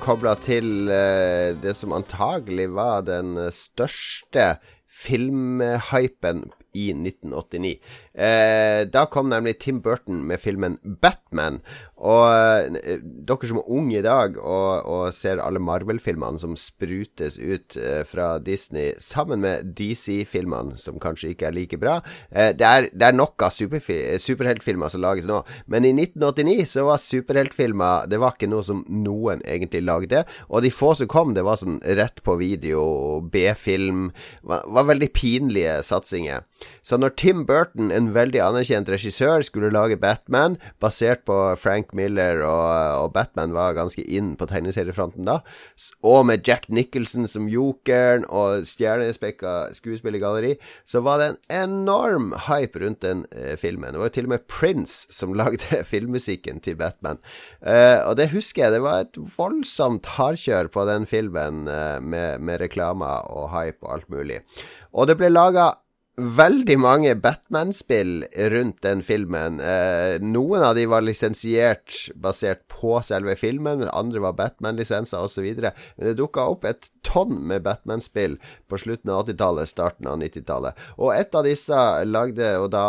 Kobla 0.03 0.35
til 0.43 0.89
eh, 0.91 1.55
det 1.61 1.73
som 1.77 1.95
antagelig 1.95 2.69
var 2.75 3.05
den 3.07 3.35
største 3.53 4.57
filmhypen 4.97 6.47
i 6.77 6.89
1989. 6.93 7.73
Eh, 8.13 8.81
da 8.91 9.05
kom 9.09 9.29
nemlig 9.31 9.57
Tim 9.61 9.81
Burton 9.85 10.23
med 10.29 10.41
filmen 10.41 10.77
Batman. 11.01 11.61
Og 11.97 12.23
eh, 12.29 12.99
dere 13.01 13.49
som 13.49 13.57
er 13.61 13.71
unge 13.73 13.97
i 13.97 14.05
dag 14.05 14.35
og, 14.37 14.85
og 14.85 15.15
ser 15.15 15.41
alle 15.41 15.61
Marvel-filmene 15.63 16.37
som 16.37 16.53
sprutes 16.59 17.39
ut 17.41 17.77
eh, 17.81 18.03
fra 18.05 18.35
Disney, 18.43 18.91
sammen 19.01 19.41
med 19.41 19.71
DC-filmene, 19.77 20.77
som 20.77 20.99
kanskje 21.01 21.33
ikke 21.33 21.47
er 21.49 21.55
like 21.55 21.79
bra 21.81 21.97
eh, 22.29 22.53
det, 22.53 22.67
er, 22.67 22.89
det, 22.93 23.07
er, 23.07 23.17
nok 23.17 23.41
av 23.47 23.53
superheltfilmer 23.53 24.93
som 24.93 25.01
lages 25.01 25.25
nå, 25.29 25.39
men 25.65 25.87
i 25.87 25.93
1989 25.95 26.67
så 26.69 26.85
var 26.85 27.01
superheltfilmer 27.01 28.05
Det 28.11 28.21
var 28.21 28.35
ikke 28.35 28.51
noe 28.51 28.65
som 28.65 28.83
noen 28.91 29.41
egentlig 29.47 29.81
lagde. 29.85 30.23
Og 30.51 30.61
de 30.63 30.71
få 30.73 30.93
som 30.97 31.09
kom, 31.09 31.33
det 31.33 31.43
var 31.47 31.57
sånn 31.59 31.79
rett 31.97 32.21
på 32.25 32.37
video, 32.39 32.81
B-film. 33.31 34.11
Var, 34.47 34.65
var 34.73 34.87
veldig 34.89 35.09
pinlige 35.15 35.79
satsinger. 35.85 36.45
Så 36.85 36.97
når 36.99 37.15
Tim 37.19 37.43
Burton, 37.47 37.91
en 37.93 38.11
veldig 38.15 38.41
anerkjent 38.43 38.89
regissør, 38.91 39.43
skulle 39.45 39.73
lage 39.73 39.99
Batman, 40.01 40.57
basert 40.81 41.25
på 41.27 41.37
Frank 41.59 41.86
Miller, 41.95 42.41
og, 42.47 43.03
og 43.03 43.13
Batman 43.15 43.53
var 43.55 43.77
ganske 43.77 44.03
inn 44.03 44.35
på 44.39 44.47
tegneseriefronten 44.49 45.27
da, 45.27 45.39
og 46.03 46.25
med 46.29 46.47
Jack 46.47 46.67
Nicholson 46.73 47.27
som 47.29 47.47
jokeren 47.51 48.25
og 48.27 48.65
stjernespekka 48.67 49.73
skuespillergalleri, 49.77 50.55
så 50.87 51.01
var 51.05 51.21
det 51.21 51.29
en 51.29 51.39
enorm 51.63 52.33
hype 52.47 52.81
rundt 52.83 53.03
den 53.05 53.25
eh, 53.31 53.55
filmen. 53.59 53.93
Det 53.93 54.01
var 54.01 54.11
jo 54.11 54.15
til 54.17 54.29
og 54.29 54.33
med 54.35 54.47
Prince 54.51 55.13
som 55.13 55.35
lagde 55.39 55.83
filmmusikken 55.87 56.61
til 56.63 56.77
Batman. 56.79 57.21
Eh, 57.61 57.99
og 58.03 58.17
det 58.19 58.31
husker 58.33 58.65
jeg, 58.65 58.77
det 58.77 58.83
var 58.85 59.05
et 59.05 59.19
voldsomt 59.37 60.13
hardkjør 60.17 60.71
på 60.73 60.87
den 60.89 61.07
filmen 61.09 61.67
eh, 61.71 61.97
med, 62.01 62.39
med 62.39 62.61
reklamer 62.63 63.27
og 63.31 63.51
hype 63.55 63.83
og 63.85 63.97
alt 63.97 64.09
mulig. 64.13 64.41
Og 64.93 65.09
det 65.09 65.17
ble 65.19 65.31
laga 65.31 65.71
veldig 66.17 66.79
mange 66.81 67.13
Batman-spill 67.21 68.23
rundt 68.51 68.81
den 68.81 69.03
filmen. 69.05 69.59
Eh, 69.61 70.17
noen 70.23 70.65
av 70.65 70.73
de 70.77 70.87
var 70.89 71.05
lisensiert 71.05 72.07
basert 72.17 72.63
på 72.73 72.97
selve 73.05 73.35
filmen, 73.37 73.83
men 73.83 73.93
andre 73.93 74.23
var 74.25 74.33
Batman-lisenser 74.39 75.21
osv. 75.27 75.45
Men 75.61 76.09
det 76.09 76.17
dukka 76.17 76.47
opp 76.49 76.65
et 76.65 76.89
tonn 77.07 77.39
med 77.47 77.63
Batman-spill 77.65 78.37
på 78.67 78.79
slutten 78.81 79.11
av 79.13 79.25
80-tallet, 79.25 79.69
starten 79.69 80.09
av 80.11 80.19
90-tallet. 80.21 80.79
Og 80.99 81.13
et 81.15 81.35
av 81.37 81.45
disse 81.47 81.83
lagde 82.07 82.51
jo 82.57 82.67
da 82.71 82.87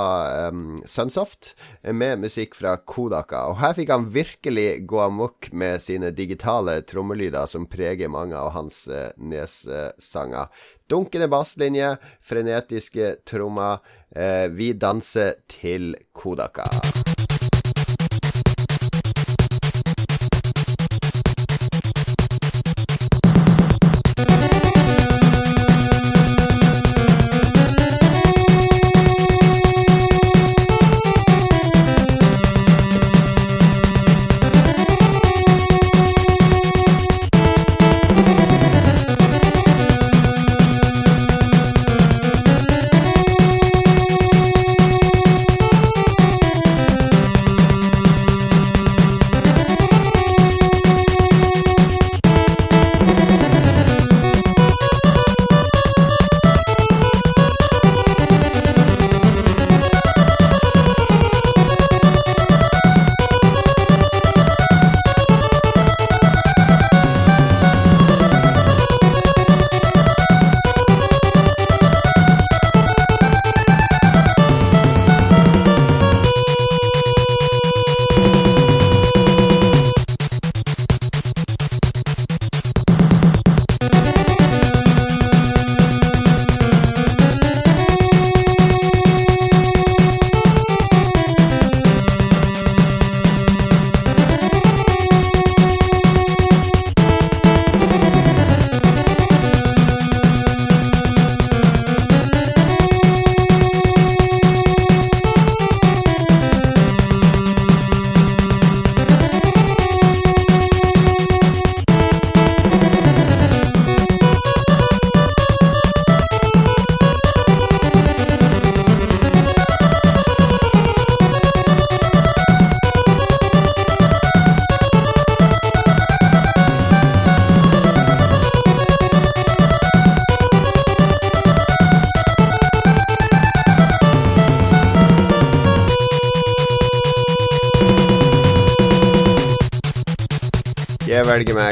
um, 0.49 0.81
Sunsoft, 0.89 1.55
med 1.83 2.23
musikk 2.23 2.57
fra 2.59 2.77
Kodaka. 2.79 3.47
Og 3.53 3.61
her 3.63 3.77
fikk 3.79 3.93
han 3.95 4.09
virkelig 4.15 4.69
gå 4.91 5.03
amok 5.05 5.51
med 5.53 5.83
sine 5.85 6.11
digitale 6.15 6.81
trommelyder, 6.89 7.47
som 7.51 7.69
preger 7.71 8.11
mange 8.13 8.37
av 8.39 8.53
hans 8.57 8.87
uh, 8.91 9.09
nesesanger. 9.17 10.51
Dunkende 10.89 11.29
basslinje, 11.31 11.95
frenetiske 12.25 13.19
trommer. 13.29 13.85
Uh, 14.17 14.49
vi 14.49 14.73
danser 14.73 15.37
til 15.53 15.95
Kodaka. 16.17 16.71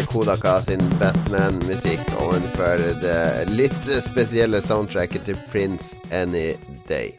Kodaka 0.04 0.58
sin 0.62 0.82
Batman-musikk 1.00 2.02
overfor 2.20 2.82
det 3.00 3.46
litt 3.48 3.86
spesielle 4.04 4.60
soundtracket 4.60 5.24
til 5.24 5.38
Prince 5.48 5.96
Any 6.12 6.52
Day. 6.88 7.14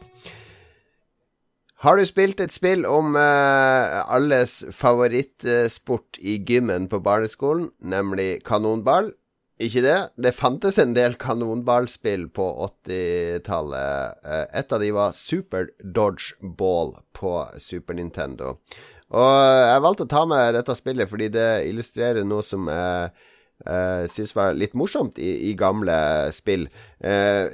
Har 1.81 1.97
du 1.97 2.05
spilt 2.09 2.41
et 2.41 2.53
spill 2.53 2.85
om 2.89 3.17
uh, 3.17 4.01
alles 4.13 4.59
favorittsport 4.73 6.17
i 6.21 6.39
gymmen 6.41 6.89
på 6.89 6.99
barneskolen, 7.05 7.69
nemlig 7.81 8.43
kanonball? 8.45 9.11
Ikke 9.57 9.81
det? 9.85 9.97
Det 10.21 10.35
fantes 10.37 10.77
en 10.81 10.93
del 10.97 11.17
kanonballspill 11.17 12.27
på 12.33 12.49
80-tallet. 12.67 14.19
Uh, 14.21 14.33
eh, 14.33 14.45
et 14.61 14.73
av 14.73 14.81
de 14.85 14.91
var 14.93 15.17
Super 15.17 15.71
Dodge 15.81 16.37
Ball 16.41 16.93
på 17.17 17.39
Super 17.57 17.97
Nintendo. 17.97 18.57
Og 19.15 19.31
jeg 19.71 19.83
valgte 19.85 20.07
å 20.07 20.11
ta 20.11 20.25
med 20.27 20.57
dette 20.57 20.75
spillet 20.75 21.09
fordi 21.09 21.31
det 21.31 21.49
illustrerer 21.69 22.27
noe 22.27 22.43
som 22.43 22.67
jeg 22.67 23.11
uh, 23.65 24.03
synes 24.11 24.33
var 24.35 24.57
litt 24.57 24.75
morsomt 24.77 25.17
i, 25.21 25.29
i 25.49 25.53
gamle 25.57 25.95
spill. 26.35 26.67
Uh, 26.99 27.47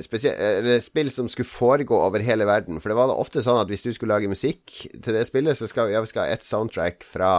spill 0.84 1.12
som 1.14 1.30
skulle 1.32 1.50
foregå 1.50 2.00
over 2.00 2.26
hele 2.26 2.48
verden. 2.50 2.82
For 2.82 2.92
det 2.92 2.98
var 2.98 3.14
ofte 3.14 3.44
sånn 3.46 3.62
at 3.62 3.70
hvis 3.72 3.86
du 3.86 3.92
skulle 3.94 4.16
lage 4.16 4.32
musikk 4.32 4.74
til 4.98 5.16
det 5.16 5.28
spillet, 5.30 5.60
så 5.60 5.70
skal 5.70 5.94
vi 5.94 6.04
skal 6.10 6.26
ha 6.26 6.34
ett 6.34 6.48
soundtrack 6.48 7.06
fra 7.08 7.34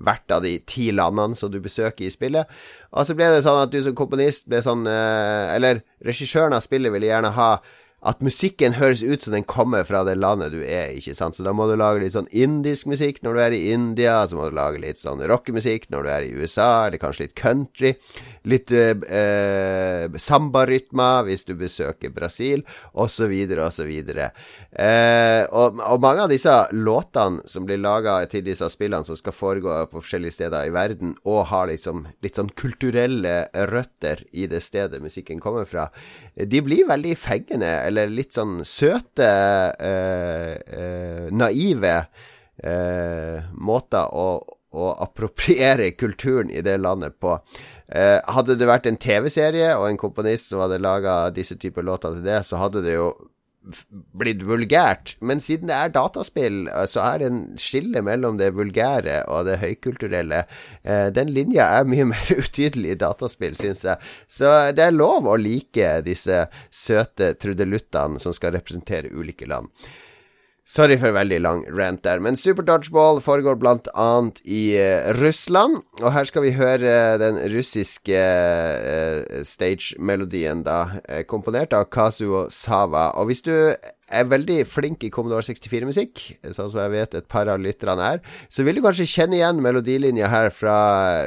hvert 0.00 0.32
av 0.32 0.44
de 0.44 0.56
ti 0.66 0.90
landene 0.94 1.38
som 1.38 1.52
du 1.52 1.60
besøker 1.62 2.06
i 2.06 2.12
spillet. 2.12 2.50
Og 2.90 3.06
så 3.06 3.16
ble 3.16 3.30
det 3.30 3.44
sånn 3.46 3.62
at 3.62 3.72
du 3.72 3.80
som 3.84 3.96
komponist 3.98 4.48
ble 4.50 4.62
sånn 4.64 4.86
uh, 4.88 5.54
Eller 5.54 5.84
regissøren 6.06 6.56
av 6.56 6.64
spillet 6.64 6.92
ville 6.92 7.10
gjerne 7.10 7.36
ha 7.36 7.52
at 8.00 8.22
musikken 8.24 8.78
høres 8.78 9.02
ut 9.04 9.20
som 9.20 9.34
den 9.36 9.44
kommer 9.44 9.84
fra 9.84 10.00
det 10.08 10.14
landet 10.16 10.54
du 10.54 10.62
er, 10.64 10.94
ikke 10.96 11.12
sant. 11.16 11.36
Så 11.36 11.44
da 11.44 11.52
må 11.52 11.66
du 11.68 11.74
lage 11.76 12.00
litt 12.00 12.14
sånn 12.14 12.30
indisk 12.32 12.88
musikk 12.88 13.20
når 13.20 13.36
du 13.36 13.40
er 13.44 13.56
i 13.56 13.62
India, 13.74 14.14
så 14.24 14.38
må 14.38 14.48
du 14.48 14.56
lage 14.56 14.80
litt 14.80 15.00
sånn 15.00 15.20
rockemusikk 15.28 15.90
når 15.92 16.06
du 16.06 16.12
er 16.14 16.24
i 16.24 16.32
USA, 16.32 16.86
eller 16.86 17.02
kanskje 17.02 17.26
litt 17.26 17.36
country. 17.36 17.92
Litt 18.48 18.72
eh, 18.72 18.94
eh 18.96 20.16
sambarytmer 20.20 21.26
hvis 21.26 21.44
du 21.44 21.52
besøker 21.60 22.12
Brasil, 22.14 22.64
osv., 22.96 23.34
osv. 23.66 23.92
Eh, 24.00 25.42
og, 25.50 25.80
og 25.84 26.00
mange 26.00 26.24
av 26.24 26.32
disse 26.32 26.54
låtene 26.72 27.44
som 27.48 27.68
blir 27.68 27.82
laga 27.82 28.16
til 28.32 28.46
disse 28.46 28.68
spillene, 28.72 29.04
som 29.04 29.18
skal 29.18 29.36
foregå 29.36 29.76
på 29.92 30.00
forskjellige 30.00 30.38
steder 30.38 30.70
i 30.70 30.74
verden, 30.74 31.14
og 31.28 31.50
har 31.52 31.68
liksom 31.68 32.06
litt 32.24 32.40
sånn 32.40 32.52
kulturelle 32.56 33.42
røtter 33.68 34.24
i 34.32 34.48
det 34.48 34.62
stedet 34.64 35.02
musikken 35.04 35.40
kommer 35.42 35.68
fra, 35.68 35.90
de 36.46 36.60
blir 36.64 36.86
veldig 36.88 37.16
fengende 37.18 37.70
eller 37.86 38.12
litt 38.12 38.36
sånn 38.36 38.60
søte, 38.66 39.28
eh, 39.80 40.54
eh, 40.56 41.26
naive 41.32 41.96
eh, 42.62 43.50
måter 43.52 44.14
å, 44.14 44.28
å 44.70 44.92
appropriere 45.04 45.90
kulturen 46.02 46.52
i 46.52 46.62
det 46.64 46.78
landet 46.80 47.18
på. 47.20 47.38
Uh, 47.90 48.22
hadde 48.30 48.54
det 48.54 48.68
vært 48.70 48.84
en 48.86 49.00
TV-serie 49.02 49.72
og 49.74 49.88
en 49.88 49.96
komponist 49.98 50.52
som 50.52 50.60
hadde 50.62 50.76
laga 50.78 51.24
disse 51.34 51.56
typer 51.58 51.82
låter 51.82 52.14
til 52.14 52.22
det, 52.22 52.36
så 52.46 52.60
hadde 52.60 52.84
det 52.84 52.92
jo 52.94 53.08
blitt 54.16 54.42
vulgært. 54.48 55.14
Men 55.20 55.40
siden 55.44 55.68
det 55.68 55.76
er 55.76 55.92
dataspill, 55.94 56.62
eh, 56.68 56.86
så 56.88 57.02
er 57.04 57.20
det 57.20 57.28
en 57.28 57.40
skille 57.60 58.02
mellom 58.04 58.38
det 58.40 58.52
vulgære 58.56 59.22
og 59.28 59.46
det 59.50 59.58
høykulturelle. 59.60 60.44
Uh, 60.86 61.08
den 61.14 61.32
linja 61.34 61.68
er 61.78 61.88
mye 61.88 62.08
mer 62.14 62.32
utydelig 62.32 62.94
i 62.94 63.00
dataspill, 63.00 63.56
syns 63.58 63.84
jeg. 63.86 64.12
Så 64.30 64.50
det 64.76 64.86
er 64.86 64.96
lov 64.96 65.28
å 65.28 65.38
like 65.40 65.98
disse 66.06 66.46
søte 66.70 67.34
trudeluttene 67.40 68.20
som 68.22 68.34
skal 68.36 68.56
representere 68.56 69.12
ulike 69.12 69.48
land. 69.50 69.68
Sorry 70.70 70.94
for 71.02 71.10
veldig 71.10 71.40
lang 71.42 71.64
rant 71.74 72.04
der. 72.06 72.20
Men 72.22 72.36
Super 72.38 72.62
Dodgeball 72.62 73.18
foregår 73.24 73.56
blant 73.58 73.88
annet 73.98 74.38
i 74.46 74.76
uh, 74.78 75.08
Russland. 75.18 75.80
Og 75.98 76.12
her 76.14 76.28
skal 76.28 76.44
vi 76.44 76.52
høre 76.54 77.18
den 77.18 77.40
russiske 77.50 78.20
uh, 78.20 79.40
stage-melodien, 79.42 80.62
da. 80.62 81.02
Uh, 81.08 81.24
komponert 81.26 81.74
av 81.74 81.88
Kazuo 81.90 82.44
Sava. 82.54 83.08
Og 83.18 83.32
hvis 83.32 83.42
du 83.42 83.50
er 84.10 84.28
veldig 84.30 84.58
flink 84.68 85.04
i 85.06 85.10
Commodore 85.12 85.44
64-musikk, 85.46 86.22
sånn 86.50 86.70
som 86.72 86.80
jeg 86.82 86.94
vet 86.94 87.16
et 87.18 87.28
par 87.30 87.50
av 87.50 87.60
lytterne 87.62 88.06
er, 88.16 88.22
så 88.52 88.64
vil 88.66 88.78
du 88.78 88.84
kanskje 88.84 89.08
kjenne 89.08 89.38
igjen 89.38 89.62
melodilinja 89.64 90.30
her 90.32 90.50
fra 90.54 90.76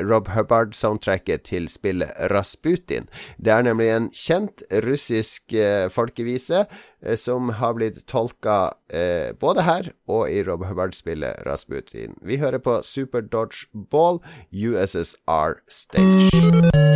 Rob 0.03 0.31
Hubbard-soundtracket 0.33 1.45
til 1.49 1.69
spillet 1.71 2.11
Rasputin. 2.33 3.09
Det 3.37 3.53
er 3.55 3.67
nemlig 3.67 3.89
en 3.93 4.09
kjent 4.15 4.65
russisk 4.85 5.55
eh, 5.55 5.87
folkevise 5.93 6.65
eh, 6.65 7.17
som 7.19 7.53
har 7.59 7.77
blitt 7.79 8.03
tolka 8.11 8.75
eh, 8.93 9.31
både 9.39 9.67
her 9.67 9.91
og 10.11 10.27
i 10.31 10.43
Rob 10.47 10.65
Hubbard-spillet 10.67 11.43
Rasputin. 11.47 12.17
Vi 12.23 12.39
hører 12.41 12.63
på 12.63 12.81
Super 12.87 13.23
Dodge 13.25 13.67
Ball 13.73 14.21
USSR 14.51 15.61
Stage. 15.71 16.92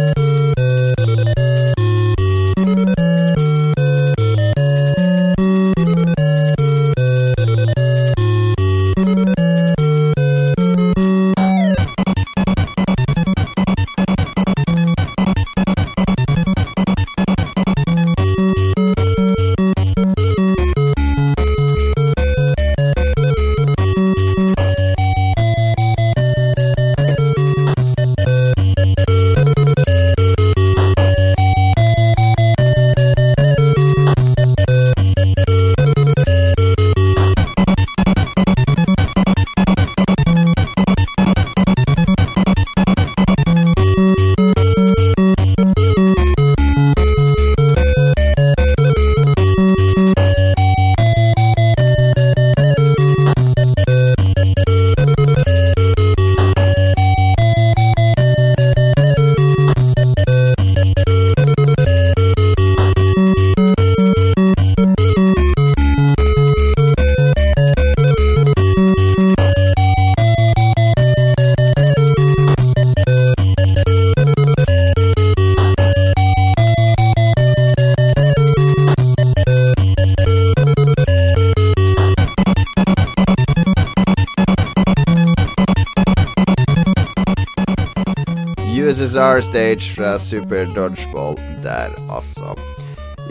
Bizarre 89.08 89.42
Stage 89.42 89.96
fra 89.96 90.20
Super 90.20 90.66
Dodgeball 90.76 91.38
der, 91.64 91.94
altså. 92.12 92.52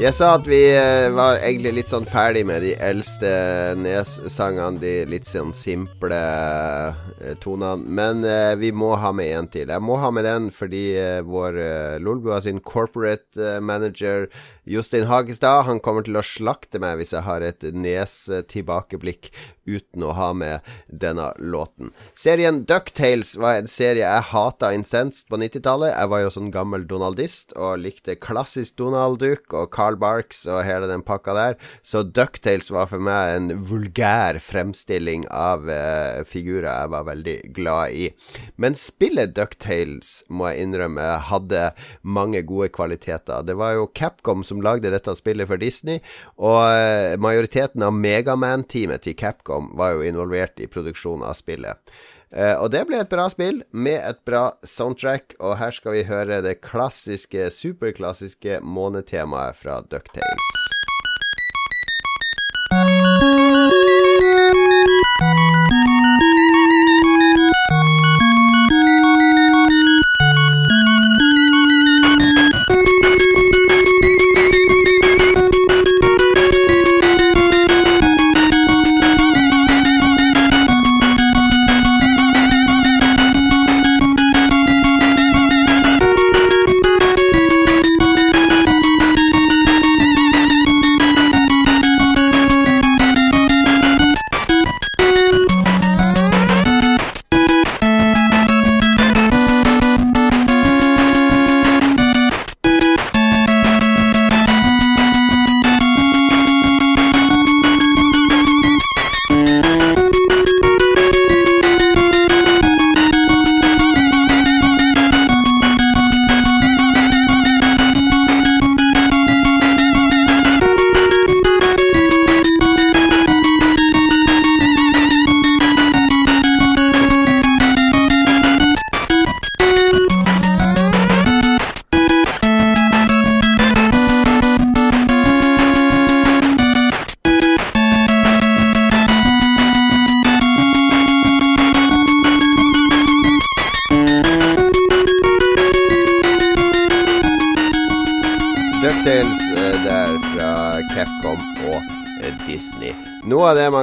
Jeg 0.01 0.15
sa 0.17 0.31
at 0.39 0.47
vi 0.49 0.63
eh, 0.73 1.11
var 1.13 1.37
egentlig 1.37 1.75
litt 1.77 1.93
sånn 1.93 2.09
ferdig 2.09 2.47
med 2.49 2.65
de 2.65 2.71
eldste 2.81 3.29
Nes-sangene, 3.83 4.81
de 4.81 4.95
litt 5.13 5.29
sånn 5.29 5.53
simple 5.53 6.17
eh, 6.17 7.37
tonene. 7.45 7.85
Men 7.85 8.25
uh, 8.25 8.57
vi 8.57 8.73
må 8.73 8.95
ha 8.97 9.13
med 9.13 9.29
en 9.37 9.51
til. 9.53 9.69
Jeg 9.69 9.85
må 9.85 10.01
ha 10.01 10.09
med 10.09 10.25
den 10.25 10.49
fordi 10.49 10.87
vår 11.29 11.61
Lolbua 12.01 12.41
sin 12.41 12.65
corporate 12.65 13.61
manager 13.61 14.31
Jostein 14.67 15.07
Hagestad 15.07 15.63
han 15.69 15.79
kommer 15.79 16.03
til 16.03 16.19
å 16.19 16.25
slakte 16.27 16.81
meg 16.83 16.99
hvis 16.99 17.13
jeg 17.15 17.23
har 17.23 17.45
et 17.47 17.63
nes-tilbakeblikk 17.71 19.31
uten 19.67 20.05
å 20.07 20.13
ha 20.15 20.31
med 20.35 20.67
denne 20.87 21.29
låten. 21.39 21.93
Serien 22.19 22.63
Ducktales 22.67 23.35
var 23.39 23.61
en 23.61 23.71
serie 23.71 24.05
jeg 24.07 24.29
hata 24.31 24.73
intenst 24.75 25.29
på 25.31 25.39
90-tallet. 25.41 25.93
Jeg 25.93 26.11
var 26.13 26.23
jo 26.23 26.33
sånn 26.35 26.53
gammel 26.55 26.87
donaldist 26.89 27.55
og 27.59 27.83
likte 27.83 28.17
klassisk 28.19 28.79
Donald 28.81 29.21
Duck 29.23 29.55
og 29.55 29.71
Carl 29.75 29.99
Barks 30.01 30.45
og 30.51 30.63
hele 30.67 30.91
den 30.91 31.05
pakka 31.07 31.35
der. 31.37 31.59
Så 31.87 32.05
Ducktales 32.07 32.71
var 32.75 32.91
for 32.91 33.03
meg 33.03 33.37
en 33.37 33.51
vulgær 33.67 34.41
fremstilling 34.43 35.27
av 35.35 35.71
eh, 35.71 36.23
figurer 36.27 36.71
jeg 36.71 36.93
var 36.95 37.09
veldig 37.11 37.37
glad 37.57 37.95
i. 37.95 38.11
Men 38.63 38.79
spillet 38.79 39.35
Ducktales, 39.37 40.21
må 40.31 40.51
jeg 40.51 40.67
innrømme, 40.67 41.07
hadde 41.31 41.71
mange 42.03 42.43
gode 42.47 42.71
kvaliteter. 42.75 43.47
Det 43.47 43.59
var 43.59 43.77
jo 43.77 43.91
Capcom 43.97 44.45
som 44.47 44.56
som 44.57 44.65
lagde 44.65 44.93
dette 44.93 45.15
spillet 45.17 45.49
for 45.49 45.61
Disney. 45.61 46.01
Og 46.41 46.61
eh, 46.65 47.17
majoriteten 47.21 47.85
av 47.85 47.95
Megaman-teamet 47.95 49.05
til 49.05 49.17
Capcom 49.19 49.73
var 49.77 49.97
jo 49.97 50.07
involvert 50.09 50.61
i 50.61 50.71
produksjonen 50.71 51.27
av 51.29 51.37
spillet. 51.37 51.81
Uh, 52.37 52.59
og 52.59 52.73
det 52.75 52.83
ble 52.89 52.99
et 52.99 53.09
bra 53.09 53.29
spill 53.31 53.61
med 53.71 54.01
et 54.03 54.19
bra 54.27 54.49
soundtrack, 54.67 55.39
og 55.39 55.57
her 55.61 55.73
skal 55.73 55.95
vi 55.95 56.05
høre 56.09 56.43
det 56.45 56.59
klassiske, 56.65 57.47
superklassiske 57.55 58.59
månetemaet 58.67 59.63
fra 59.63 59.79
Ducktales. 59.87 60.56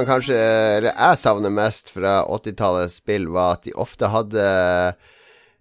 Man 0.04 0.12
kanskje 0.12 0.36
Eller 0.36 0.92
jeg 0.92 1.18
savner 1.22 1.52
mest 1.54 1.90
fra 1.94 2.22
80-tallets 2.28 3.00
spill, 3.00 3.28
var 3.32 3.58
at 3.58 3.66
de 3.66 3.74
ofte 3.76 4.12
hadde 4.12 4.46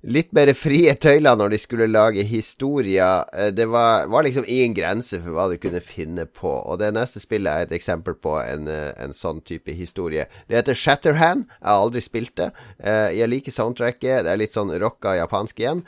litt 0.03 0.33
mer 0.35 0.49
frie 0.57 0.91
tøyler 0.99 1.37
når 1.39 1.53
de 1.53 1.57
skulle 1.61 1.85
lage 1.87 2.25
historier. 2.27 3.23
Eh, 3.31 3.53
det 3.55 3.69
var, 3.71 4.09
var, 4.11 4.25
liksom 4.25 4.43
ingen 4.51 4.75
grense 4.75 5.19
for 5.23 5.31
hva 5.31 5.45
du 5.47 5.55
kunne 5.63 5.79
finne 5.79 6.25
på. 6.27 6.51
Og 6.51 6.81
det 6.81 6.89
neste 6.95 7.21
spillet 7.23 7.47
er 7.47 7.67
et 7.67 7.75
eksempel 7.77 8.17
på 8.19 8.33
en, 8.41 8.67
eh, 8.67 8.91
en 8.99 9.15
sånn 9.15 9.39
type 9.47 9.71
historie. 9.71 10.25
Det 10.49 10.59
heter 10.59 10.75
Shatterhand. 10.75 11.47
Jeg 11.55 11.69
har 11.69 11.85
aldri 11.85 12.03
spilt 12.03 12.35
det. 12.41 12.49
Eh, 12.83 13.15
jeg 13.15 13.31
liker 13.31 13.55
soundtracket. 13.55 14.25
Det 14.27 14.33
er 14.33 14.41
litt 14.43 14.57
sånn 14.57 14.75
rocka 14.83 15.15
japansk 15.21 15.63
igjen. 15.63 15.85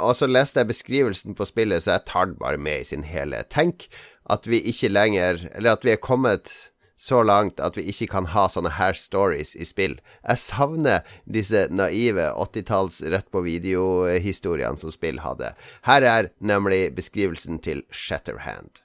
Og 0.00 0.14
så 0.16 0.28
leste 0.30 0.62
jeg 0.62 0.72
beskrivelsen 0.72 1.36
på 1.36 1.46
spillet, 1.48 1.84
så 1.84 1.98
jeg 1.98 2.08
tar 2.08 2.30
den 2.30 2.40
bare 2.40 2.56
med 2.56 2.80
i 2.80 2.88
sin 2.94 3.04
helhet. 3.04 3.52
Tenk 3.52 3.90
at 4.28 4.48
vi 4.48 4.60
ikke 4.68 4.90
lenger 4.92 5.48
Eller 5.54 5.76
at 5.76 5.84
vi 5.84 5.92
er 5.94 6.00
kommet 6.00 6.52
så 6.98 7.22
langt 7.22 7.60
at 7.62 7.76
vi 7.78 7.84
ikke 7.92 8.08
kan 8.10 8.26
ha 8.34 8.48
sånne 8.50 8.74
her 8.74 8.96
stories 8.98 9.54
i 9.54 9.66
spill. 9.68 9.94
Jeg 10.26 10.42
savner 10.42 11.06
disse 11.30 11.68
naive 11.70 12.32
80-talls 12.34 12.98
rett 13.14 13.28
på 13.30 13.44
video-historiene 13.46 14.80
som 14.80 14.90
spill 14.90 15.22
hadde. 15.22 15.52
Her 15.86 16.02
er 16.02 16.30
nemlig 16.42 16.96
beskrivelsen 16.98 17.62
til 17.62 17.84
Shatterhand. 17.94 18.82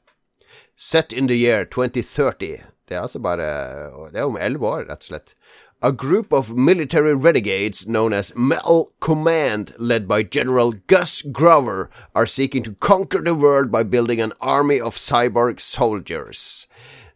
Set 0.78 1.14
in 1.14 1.28
the 1.28 1.38
year 1.38 1.66
2030. 1.66 2.62
Det 2.86 2.98
er 2.98 3.02
altså 3.02 3.20
bare 3.20 4.12
Det 4.12 4.20
er 4.20 4.30
om 4.30 4.38
elleve 4.38 4.68
år, 4.68 4.86
rett 4.90 5.02
og 5.02 5.10
slett. 5.10 5.36
A 5.82 5.92
group 5.92 6.32
of 6.32 6.54
military 6.54 7.12
renegades 7.12 7.84
known 7.84 8.14
as 8.14 8.32
Metal 8.36 8.94
Command, 9.02 9.74
led 9.78 10.08
by 10.08 10.24
General 10.24 10.72
Gus 10.88 11.22
Grover, 11.34 11.90
are 12.16 12.26
seeking 12.26 12.64
to 12.64 12.74
conquer 12.80 13.22
the 13.22 13.36
world 13.36 13.72
by 13.72 13.84
building 13.84 14.22
an 14.22 14.32
army 14.40 14.80
of 14.80 14.96
cyborg 14.96 15.60
soldiers. 15.60 16.68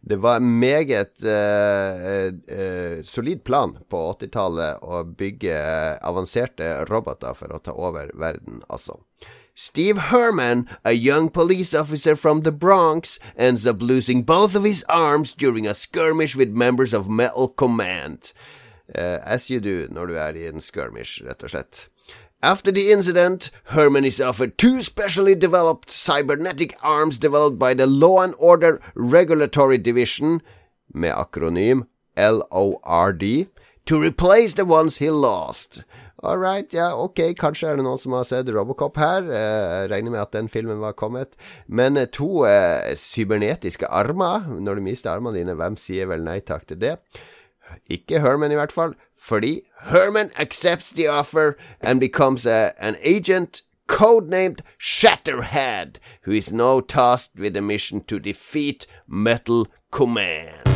Det 0.08 0.16
var 0.16 0.36
en 0.36 0.58
meget 0.58 1.20
uh, 1.20 2.32
uh, 2.58 3.04
solid 3.04 3.44
plan 3.44 3.74
på 3.90 3.98
80-tallet 4.12 4.80
å 4.80 5.02
bygge 5.04 5.58
avanserte 6.00 6.70
roboter 6.88 7.36
for 7.36 7.52
å 7.52 7.60
ta 7.60 7.74
over 7.76 8.08
verden, 8.16 8.62
altså. 8.72 8.96
Steve 9.58 10.08
Herman, 10.08 10.68
a 10.84 10.92
young 10.92 11.28
police 11.28 11.74
officer 11.74 12.16
from 12.16 12.42
the 12.42 12.52
Bronx, 12.52 13.18
ends 13.36 13.66
up 13.66 13.82
losing 13.82 14.22
both 14.22 14.54
of 14.54 14.64
his 14.64 14.84
arms 14.88 15.34
during 15.34 15.66
a 15.66 15.74
skirmish 15.74 16.36
with 16.36 16.56
members 16.56 16.94
of 16.94 17.10
Metal 17.10 17.48
Command. 17.48 18.32
Uh, 18.94 19.18
as 19.24 19.50
you 19.50 19.60
do 19.60 19.88
når 19.90 20.06
du 20.06 20.14
er 20.16 20.36
i 20.38 20.46
en 20.48 20.62
skirmish, 20.62 21.20
rett 21.26 21.42
og 21.42 21.52
slett. 21.52 21.88
After 22.42 22.70
the 22.70 22.92
incident, 22.92 23.50
Herman 23.64 24.04
is 24.04 24.20
offered 24.20 24.58
two 24.58 24.80
specially 24.80 25.34
developed 25.34 25.90
cybernetic 25.90 26.76
arms 26.84 27.18
developed 27.18 27.58
by 27.58 27.74
the 27.74 27.86
Law 27.86 28.20
and 28.20 28.34
Order 28.38 28.80
Regulatory 28.94 29.76
Division, 29.76 30.40
med 30.94 31.14
akronym 31.14 31.88
LORD, 32.16 33.48
to 33.86 34.00
replace 34.00 34.54
the 34.54 34.64
ones 34.64 34.98
he 34.98 35.10
lost. 35.10 35.82
All 36.22 36.38
right, 36.38 36.72
ja, 36.72 36.94
ok, 36.94 37.34
kanskje 37.34 37.72
er 37.72 37.76
det 37.78 37.84
noen 37.86 37.98
som 37.98 38.14
har 38.14 38.24
sett 38.26 38.48
Robocop 38.54 38.96
her. 39.02 39.26
Uh, 39.26 39.90
regner 39.90 40.14
med 40.14 40.22
at 40.22 40.32
den 40.34 40.46
filmen 40.48 40.78
var 40.78 40.94
kommet. 40.94 41.34
Men 41.66 41.98
uh, 41.98 42.06
to 42.06 42.46
eh, 42.46 42.94
cybernetiske 42.94 43.86
armer, 43.86 44.46
når 44.62 44.78
du 44.78 44.86
mister 44.86 45.10
armene 45.10 45.38
dine, 45.40 45.58
hvem 45.58 45.78
sier 45.78 46.06
vel 46.10 46.22
nei 46.26 46.38
takk 46.38 46.70
til 46.70 46.78
det? 46.86 46.96
Ikke 47.90 48.22
Herman, 48.22 48.54
i 48.54 48.58
hvert 48.58 48.74
fall. 48.74 48.94
Fordi 49.18 49.64
Herman 49.80 50.30
accepts 50.38 50.92
the 50.92 51.08
offer 51.08 51.58
and 51.80 52.00
becomes 52.00 52.46
a, 52.46 52.74
an 52.78 52.96
agent 53.00 53.62
codenamed 53.88 54.60
Shatterhead, 54.78 55.96
who 56.22 56.32
is 56.32 56.52
now 56.52 56.80
tasked 56.80 57.38
with 57.38 57.56
a 57.56 57.62
mission 57.62 58.02
to 58.04 58.18
defeat 58.18 58.86
Metal 59.08 59.66
Command. 59.90 60.67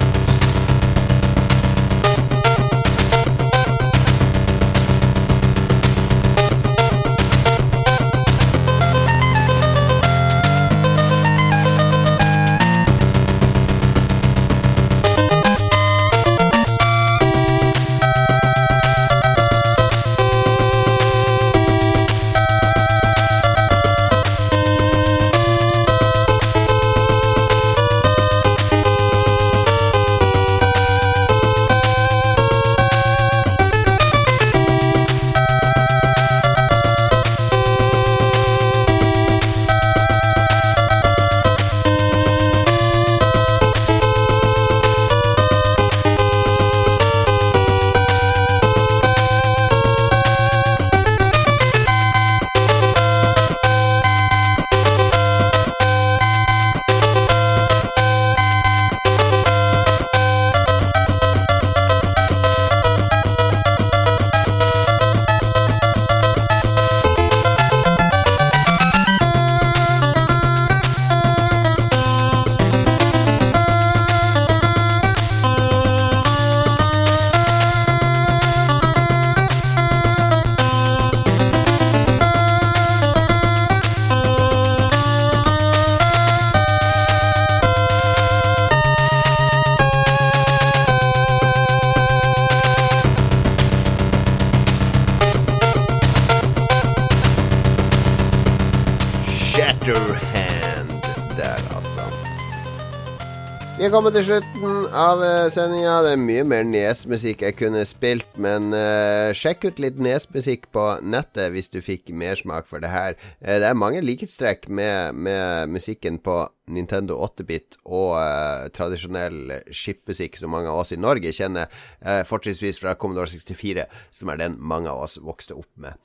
Kommet 103.93 104.15
til 104.17 104.25
slutten 104.25 104.87
av 104.97 105.21
uh, 105.21 105.51
sendinga. 105.53 105.99
Det 106.05 106.13
er 106.15 106.21
mye 106.21 106.45
mer 106.49 106.63
Nes-musikk 106.65 107.43
jeg 107.45 107.57
kunne 107.59 107.83
spilt, 107.85 108.39
men 108.41 108.71
uh, 108.73 109.35
sjekk 109.37 109.67
ut 109.67 109.83
litt 109.83 109.99
Nes-musikk 110.01 110.71
på 110.73 110.85
nettet 111.05 111.53
hvis 111.53 111.69
du 111.69 111.77
fikk 111.85 112.09
mersmak 112.17 112.65
for 112.71 112.81
det 112.81 112.89
her. 112.89 113.19
Uh, 113.43 113.59
det 113.61 113.69
er 113.69 113.77
mange 113.77 114.01
likhetstrekk 114.01 114.65
med, 114.73 115.19
med 115.27 115.75
musikken 115.75 116.17
på 116.25 116.39
Nintendo 116.73 117.19
8-bit 117.27 117.77
og 117.85 118.15
uh, 118.17 118.71
tradisjonell 118.73 119.59
skipmusikk 119.69 120.41
som 120.41 120.55
mange 120.57 120.73
av 120.73 120.87
oss 120.87 120.95
i 120.97 121.01
Norge 121.01 121.35
kjenner, 121.37 121.69
uh, 122.07 122.23
fortrinnsvis 122.29 122.81
fra 122.81 122.97
Commodore 122.97 123.29
64, 123.35 123.85
som 124.09 124.33
er 124.33 124.41
den 124.41 124.57
mange 124.57 124.89
av 124.89 125.05
oss 125.05 125.19
vokste 125.21 125.59
opp 125.59 125.69
med. 125.77 126.01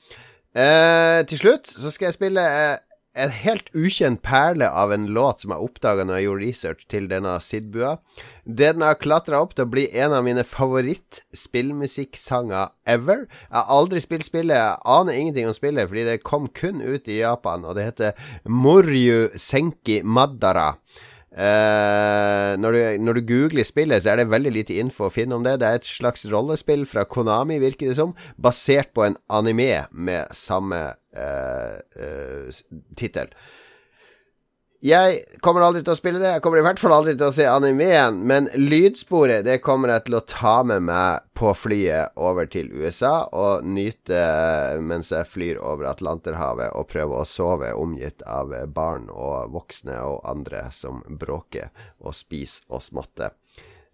Til 0.58 1.38
slutt 1.38 1.70
så 1.70 1.92
skal 1.94 2.08
jeg 2.08 2.16
spille 2.16 2.44
en 3.18 3.32
helt 3.34 3.66
ukjent 3.74 4.22
perle 4.26 4.70
av 4.70 4.94
en 4.94 5.08
låt 5.14 5.42
som 5.42 5.52
jeg 5.54 5.64
oppdaga 5.66 6.04
når 6.06 6.16
jeg 6.16 6.26
gjorde 6.28 6.46
research 6.46 6.82
til 6.92 7.04
denne 7.12 7.34
Sidbua. 7.44 7.92
Den 8.46 8.82
har 8.86 9.02
klatra 9.02 9.42
opp 9.44 9.54
til 9.58 9.66
å 9.66 9.74
bli 9.74 9.86
en 9.98 10.12
av 10.16 10.24
mine 10.24 10.44
favoritt-spillmusikksanger 10.48 12.66
ever. 12.88 13.20
Jeg 13.50 13.58
har 13.58 13.72
aldri 13.80 14.00
spilt 14.04 14.26
spillet, 14.30 14.56
jeg 14.56 14.82
aner 14.98 15.14
ingenting 15.18 15.48
om 15.50 15.58
spillet, 15.58 15.90
fordi 15.90 16.04
det 16.08 16.24
kom 16.24 16.44
kun 16.48 16.78
ut 16.82 17.08
i 17.12 17.22
Japan, 17.24 17.66
og 17.68 17.74
det 17.76 17.88
heter 17.90 18.12
Moryu 18.48 19.20
Senki 19.36 19.98
Madara. 20.06 20.70
Uh, 21.38 22.58
når, 22.58 22.74
du, 22.74 23.04
når, 23.06 23.20
du, 23.20 23.26
googler 23.30 23.68
spillet, 23.68 24.02
så 24.02 24.16
er 24.16 24.22
det 24.22 24.32
veldig 24.32 24.56
lite 24.56 24.80
info 24.82 25.06
å 25.06 25.14
finne 25.14 25.38
om 25.38 25.44
det. 25.46 25.60
Det 25.62 25.70
er 25.70 25.78
et 25.78 25.90
slags 25.90 26.26
rollespill 26.32 26.88
fra 26.90 27.06
Konami, 27.06 27.60
virker 27.62 27.92
det 27.92 28.00
som, 28.00 28.16
basert 28.42 28.90
på 28.98 29.06
en 29.06 29.20
anime 29.30 29.86
med 29.94 30.34
samme 30.34 30.82
uh, 31.14 31.78
uh, 32.02 32.64
tittel. 32.98 33.30
Jeg 34.86 35.24
kommer 35.42 35.64
aldri 35.66 35.82
til 35.82 35.96
å 35.96 35.98
spille 35.98 36.20
det. 36.22 36.36
Jeg 36.36 36.42
kommer 36.46 36.60
i 36.62 36.66
hvert 36.66 36.82
fall 36.82 36.94
aldri 36.94 37.16
til 37.18 37.32
å 37.32 37.34
se 37.34 37.48
animeen. 37.50 38.20
Men 38.30 38.50
lydsporet 38.54 39.48
det 39.48 39.58
kommer 39.66 39.90
jeg 39.96 40.06
til 40.06 40.18
å 40.20 40.26
ta 40.30 40.60
med 40.70 40.86
meg 40.86 41.26
på 41.38 41.50
flyet 41.58 42.14
over 42.22 42.46
til 42.50 42.70
USA 42.74 43.26
og 43.34 43.66
nyte 43.66 44.22
mens 44.82 45.10
jeg 45.14 45.30
flyr 45.30 45.58
over 45.62 45.90
Atlanterhavet 45.90 46.78
og 46.78 46.90
prøver 46.94 47.24
å 47.24 47.30
sove 47.30 47.74
omgitt 47.78 48.22
av 48.30 48.54
barn 48.74 49.10
og 49.10 49.50
voksne 49.58 49.98
og 50.06 50.22
andre 50.30 50.68
som 50.74 51.02
bråker 51.10 51.74
og 51.98 52.14
spiser 52.18 52.70
og 52.70 52.86
smatter. 52.86 53.34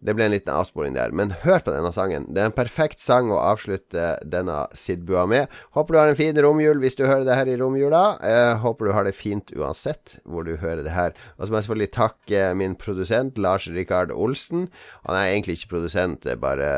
Det 0.04 0.16
ble 0.18 0.28
en 0.28 0.34
liten 0.34 0.52
avsporing 0.54 0.96
der. 0.98 1.14
Men 1.16 1.32
hør 1.44 1.64
på 1.64 1.72
denne 1.74 1.92
sangen. 1.96 2.28
Det 2.36 2.42
er 2.42 2.50
en 2.50 2.56
perfekt 2.56 3.02
sang 3.04 3.32
å 3.32 3.40
avslutte 3.40 4.14
denne 4.28 4.66
Sidbua 4.78 5.24
med. 5.30 5.52
Håper 5.78 5.96
du 5.96 6.00
har 6.02 6.12
en 6.12 6.20
fin 6.20 6.38
romjul 6.46 6.82
hvis 6.84 6.98
du 7.00 7.06
hører 7.06 7.26
det 7.28 7.38
her 7.40 7.52
i 7.52 7.58
romjula. 7.60 8.04
Eh, 8.26 8.54
håper 8.64 8.90
du 8.90 8.94
har 8.98 9.08
det 9.08 9.16
fint 9.18 9.54
uansett 9.56 10.18
hvor 10.28 10.48
du 10.48 10.56
hører 10.60 10.84
det 10.86 10.96
her. 10.96 11.16
Og 11.38 11.46
så 11.46 11.54
må 11.54 11.60
jeg 11.60 11.68
selvfølgelig 11.68 11.96
takke 11.96 12.46
min 12.60 12.78
produsent 12.80 13.40
Lars 13.42 13.70
Rikard 13.72 14.12
Olsen. 14.12 14.68
Han 15.08 15.18
er 15.18 15.32
egentlig 15.32 15.60
ikke 15.60 15.78
produsent, 15.78 16.24
det 16.26 16.36
er 16.36 16.44
bare 16.44 16.70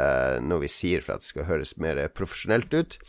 noe 0.46 0.64
vi 0.64 0.72
sier 0.72 1.04
for 1.06 1.18
at 1.18 1.26
det 1.26 1.34
skal 1.34 1.50
høres 1.50 1.76
mer 1.82 2.06
profesjonelt 2.14 2.74
ut. 2.78 3.00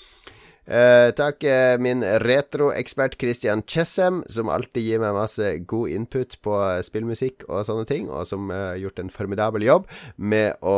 Uh, 0.67 1.13
takk 1.15 1.45
uh, 1.47 1.77
min 1.79 2.01
retroekspert 2.03 3.15
Christian 3.21 3.61
Chessem, 3.71 4.25
som 4.27 4.49
alltid 4.51 4.83
gir 4.83 4.99
meg 4.99 5.15
masse 5.15 5.53
god 5.71 5.93
input 5.95 6.35
på 6.43 6.57
uh, 6.59 6.81
spillmusikk 6.83 7.45
og 7.47 7.63
sånne 7.69 7.87
ting, 7.87 8.09
og 8.11 8.27
som 8.27 8.51
har 8.51 8.75
gjort 8.83 8.99
en 8.99 9.13
formidabel 9.15 9.63
jobb 9.63 9.87
med 10.19 10.59
å 10.67 10.75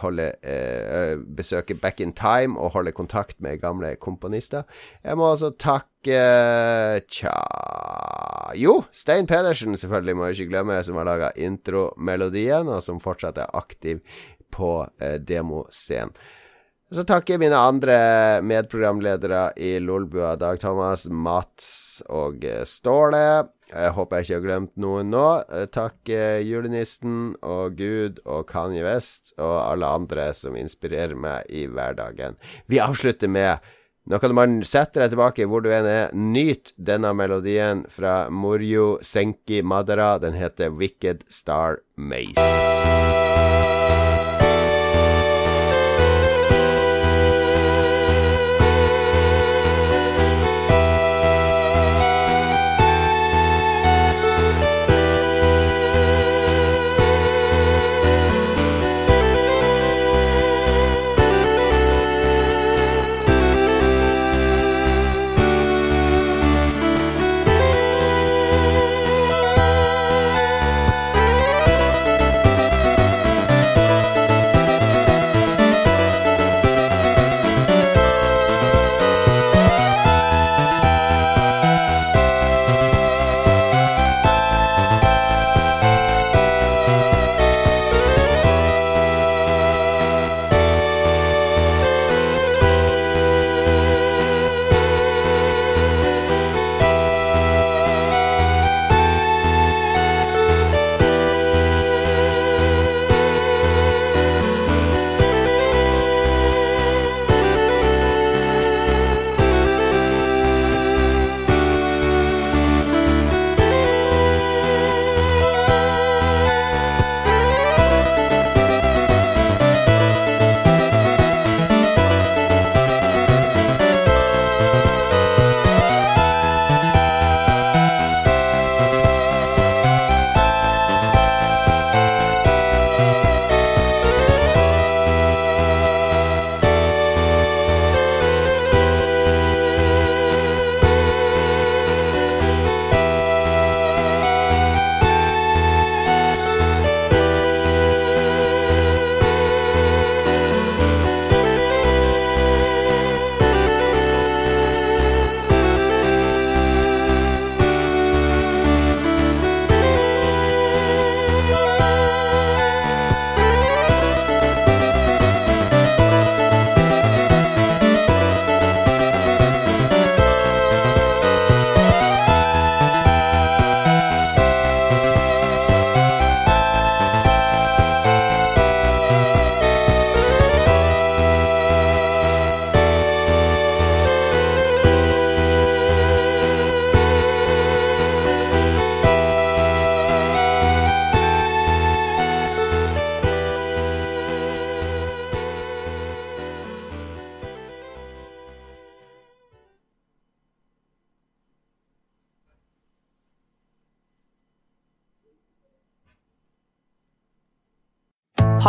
holde 0.00 0.28
besøke 1.34 1.74
Back 1.74 2.00
in 2.04 2.14
Time 2.14 2.54
og 2.54 2.76
holde 2.76 2.94
kontakt 2.94 3.40
med 3.42 3.60
gamle 3.64 3.96
komponister. 3.98 4.62
Jeg 5.02 5.18
må 5.18 5.32
også 5.32 5.50
takke 5.58 6.22
Tja 7.10 7.36
Jo, 8.58 8.80
Stein 8.94 9.26
Pedersen, 9.30 9.74
selvfølgelig, 9.74 10.16
må 10.16 10.30
jeg 10.30 10.38
ikke 10.38 10.52
glemme, 10.54 10.80
som 10.86 10.98
har 11.00 11.10
laga 11.10 11.34
intromelodien, 11.34 12.70
og 12.70 12.82
som 12.86 13.02
fortsatt 13.02 13.42
er 13.42 13.56
aktiv 13.58 14.04
på 14.54 14.74
demoscenen. 15.26 16.14
Så 16.90 17.04
takker 17.06 17.36
jeg 17.36 17.44
mine 17.44 17.54
andre 17.54 17.96
medprogramledere 18.42 19.52
i 19.62 19.76
Lolbua, 19.78 20.32
Dag 20.34 20.58
Thomas, 20.58 21.04
Mats 21.06 22.00
og 22.10 22.42
eh, 22.42 22.64
Ståle. 22.66 23.22
Jeg 23.70 23.94
håper 23.94 24.18
jeg 24.18 24.26
ikke 24.26 24.38
har 24.40 24.46
glemt 24.48 24.72
noen 24.82 25.12
nå. 25.14 25.26
Takk 25.70 26.10
julenissen 26.42 27.36
og 27.46 27.76
Gud 27.78 28.18
og 28.26 28.48
Kanye 28.50 28.82
West 28.82 29.36
og 29.38 29.54
alle 29.60 29.92
andre 30.00 30.32
som 30.34 30.58
inspirerer 30.58 31.14
meg 31.14 31.46
i 31.46 31.68
hverdagen. 31.70 32.34
Vi 32.66 32.82
avslutter 32.82 33.30
med 33.30 33.62
kan 34.18 34.34
man 34.34 34.58
sette 34.66 34.98
deg 34.98 35.12
tilbake 35.12 35.46
hvor 35.46 35.62
du 35.62 35.70
enn 35.70 35.86
er. 35.86 36.10
Nyt 36.10 36.74
denne 36.74 37.12
melodien 37.14 37.84
fra 37.86 38.24
Morjo 38.30 38.96
Senki 39.06 39.62
Madara. 39.62 40.16
Den 40.18 40.34
heter 40.34 40.74
Wicked 40.74 41.22
Star 41.30 41.78
Maze. 41.94 43.29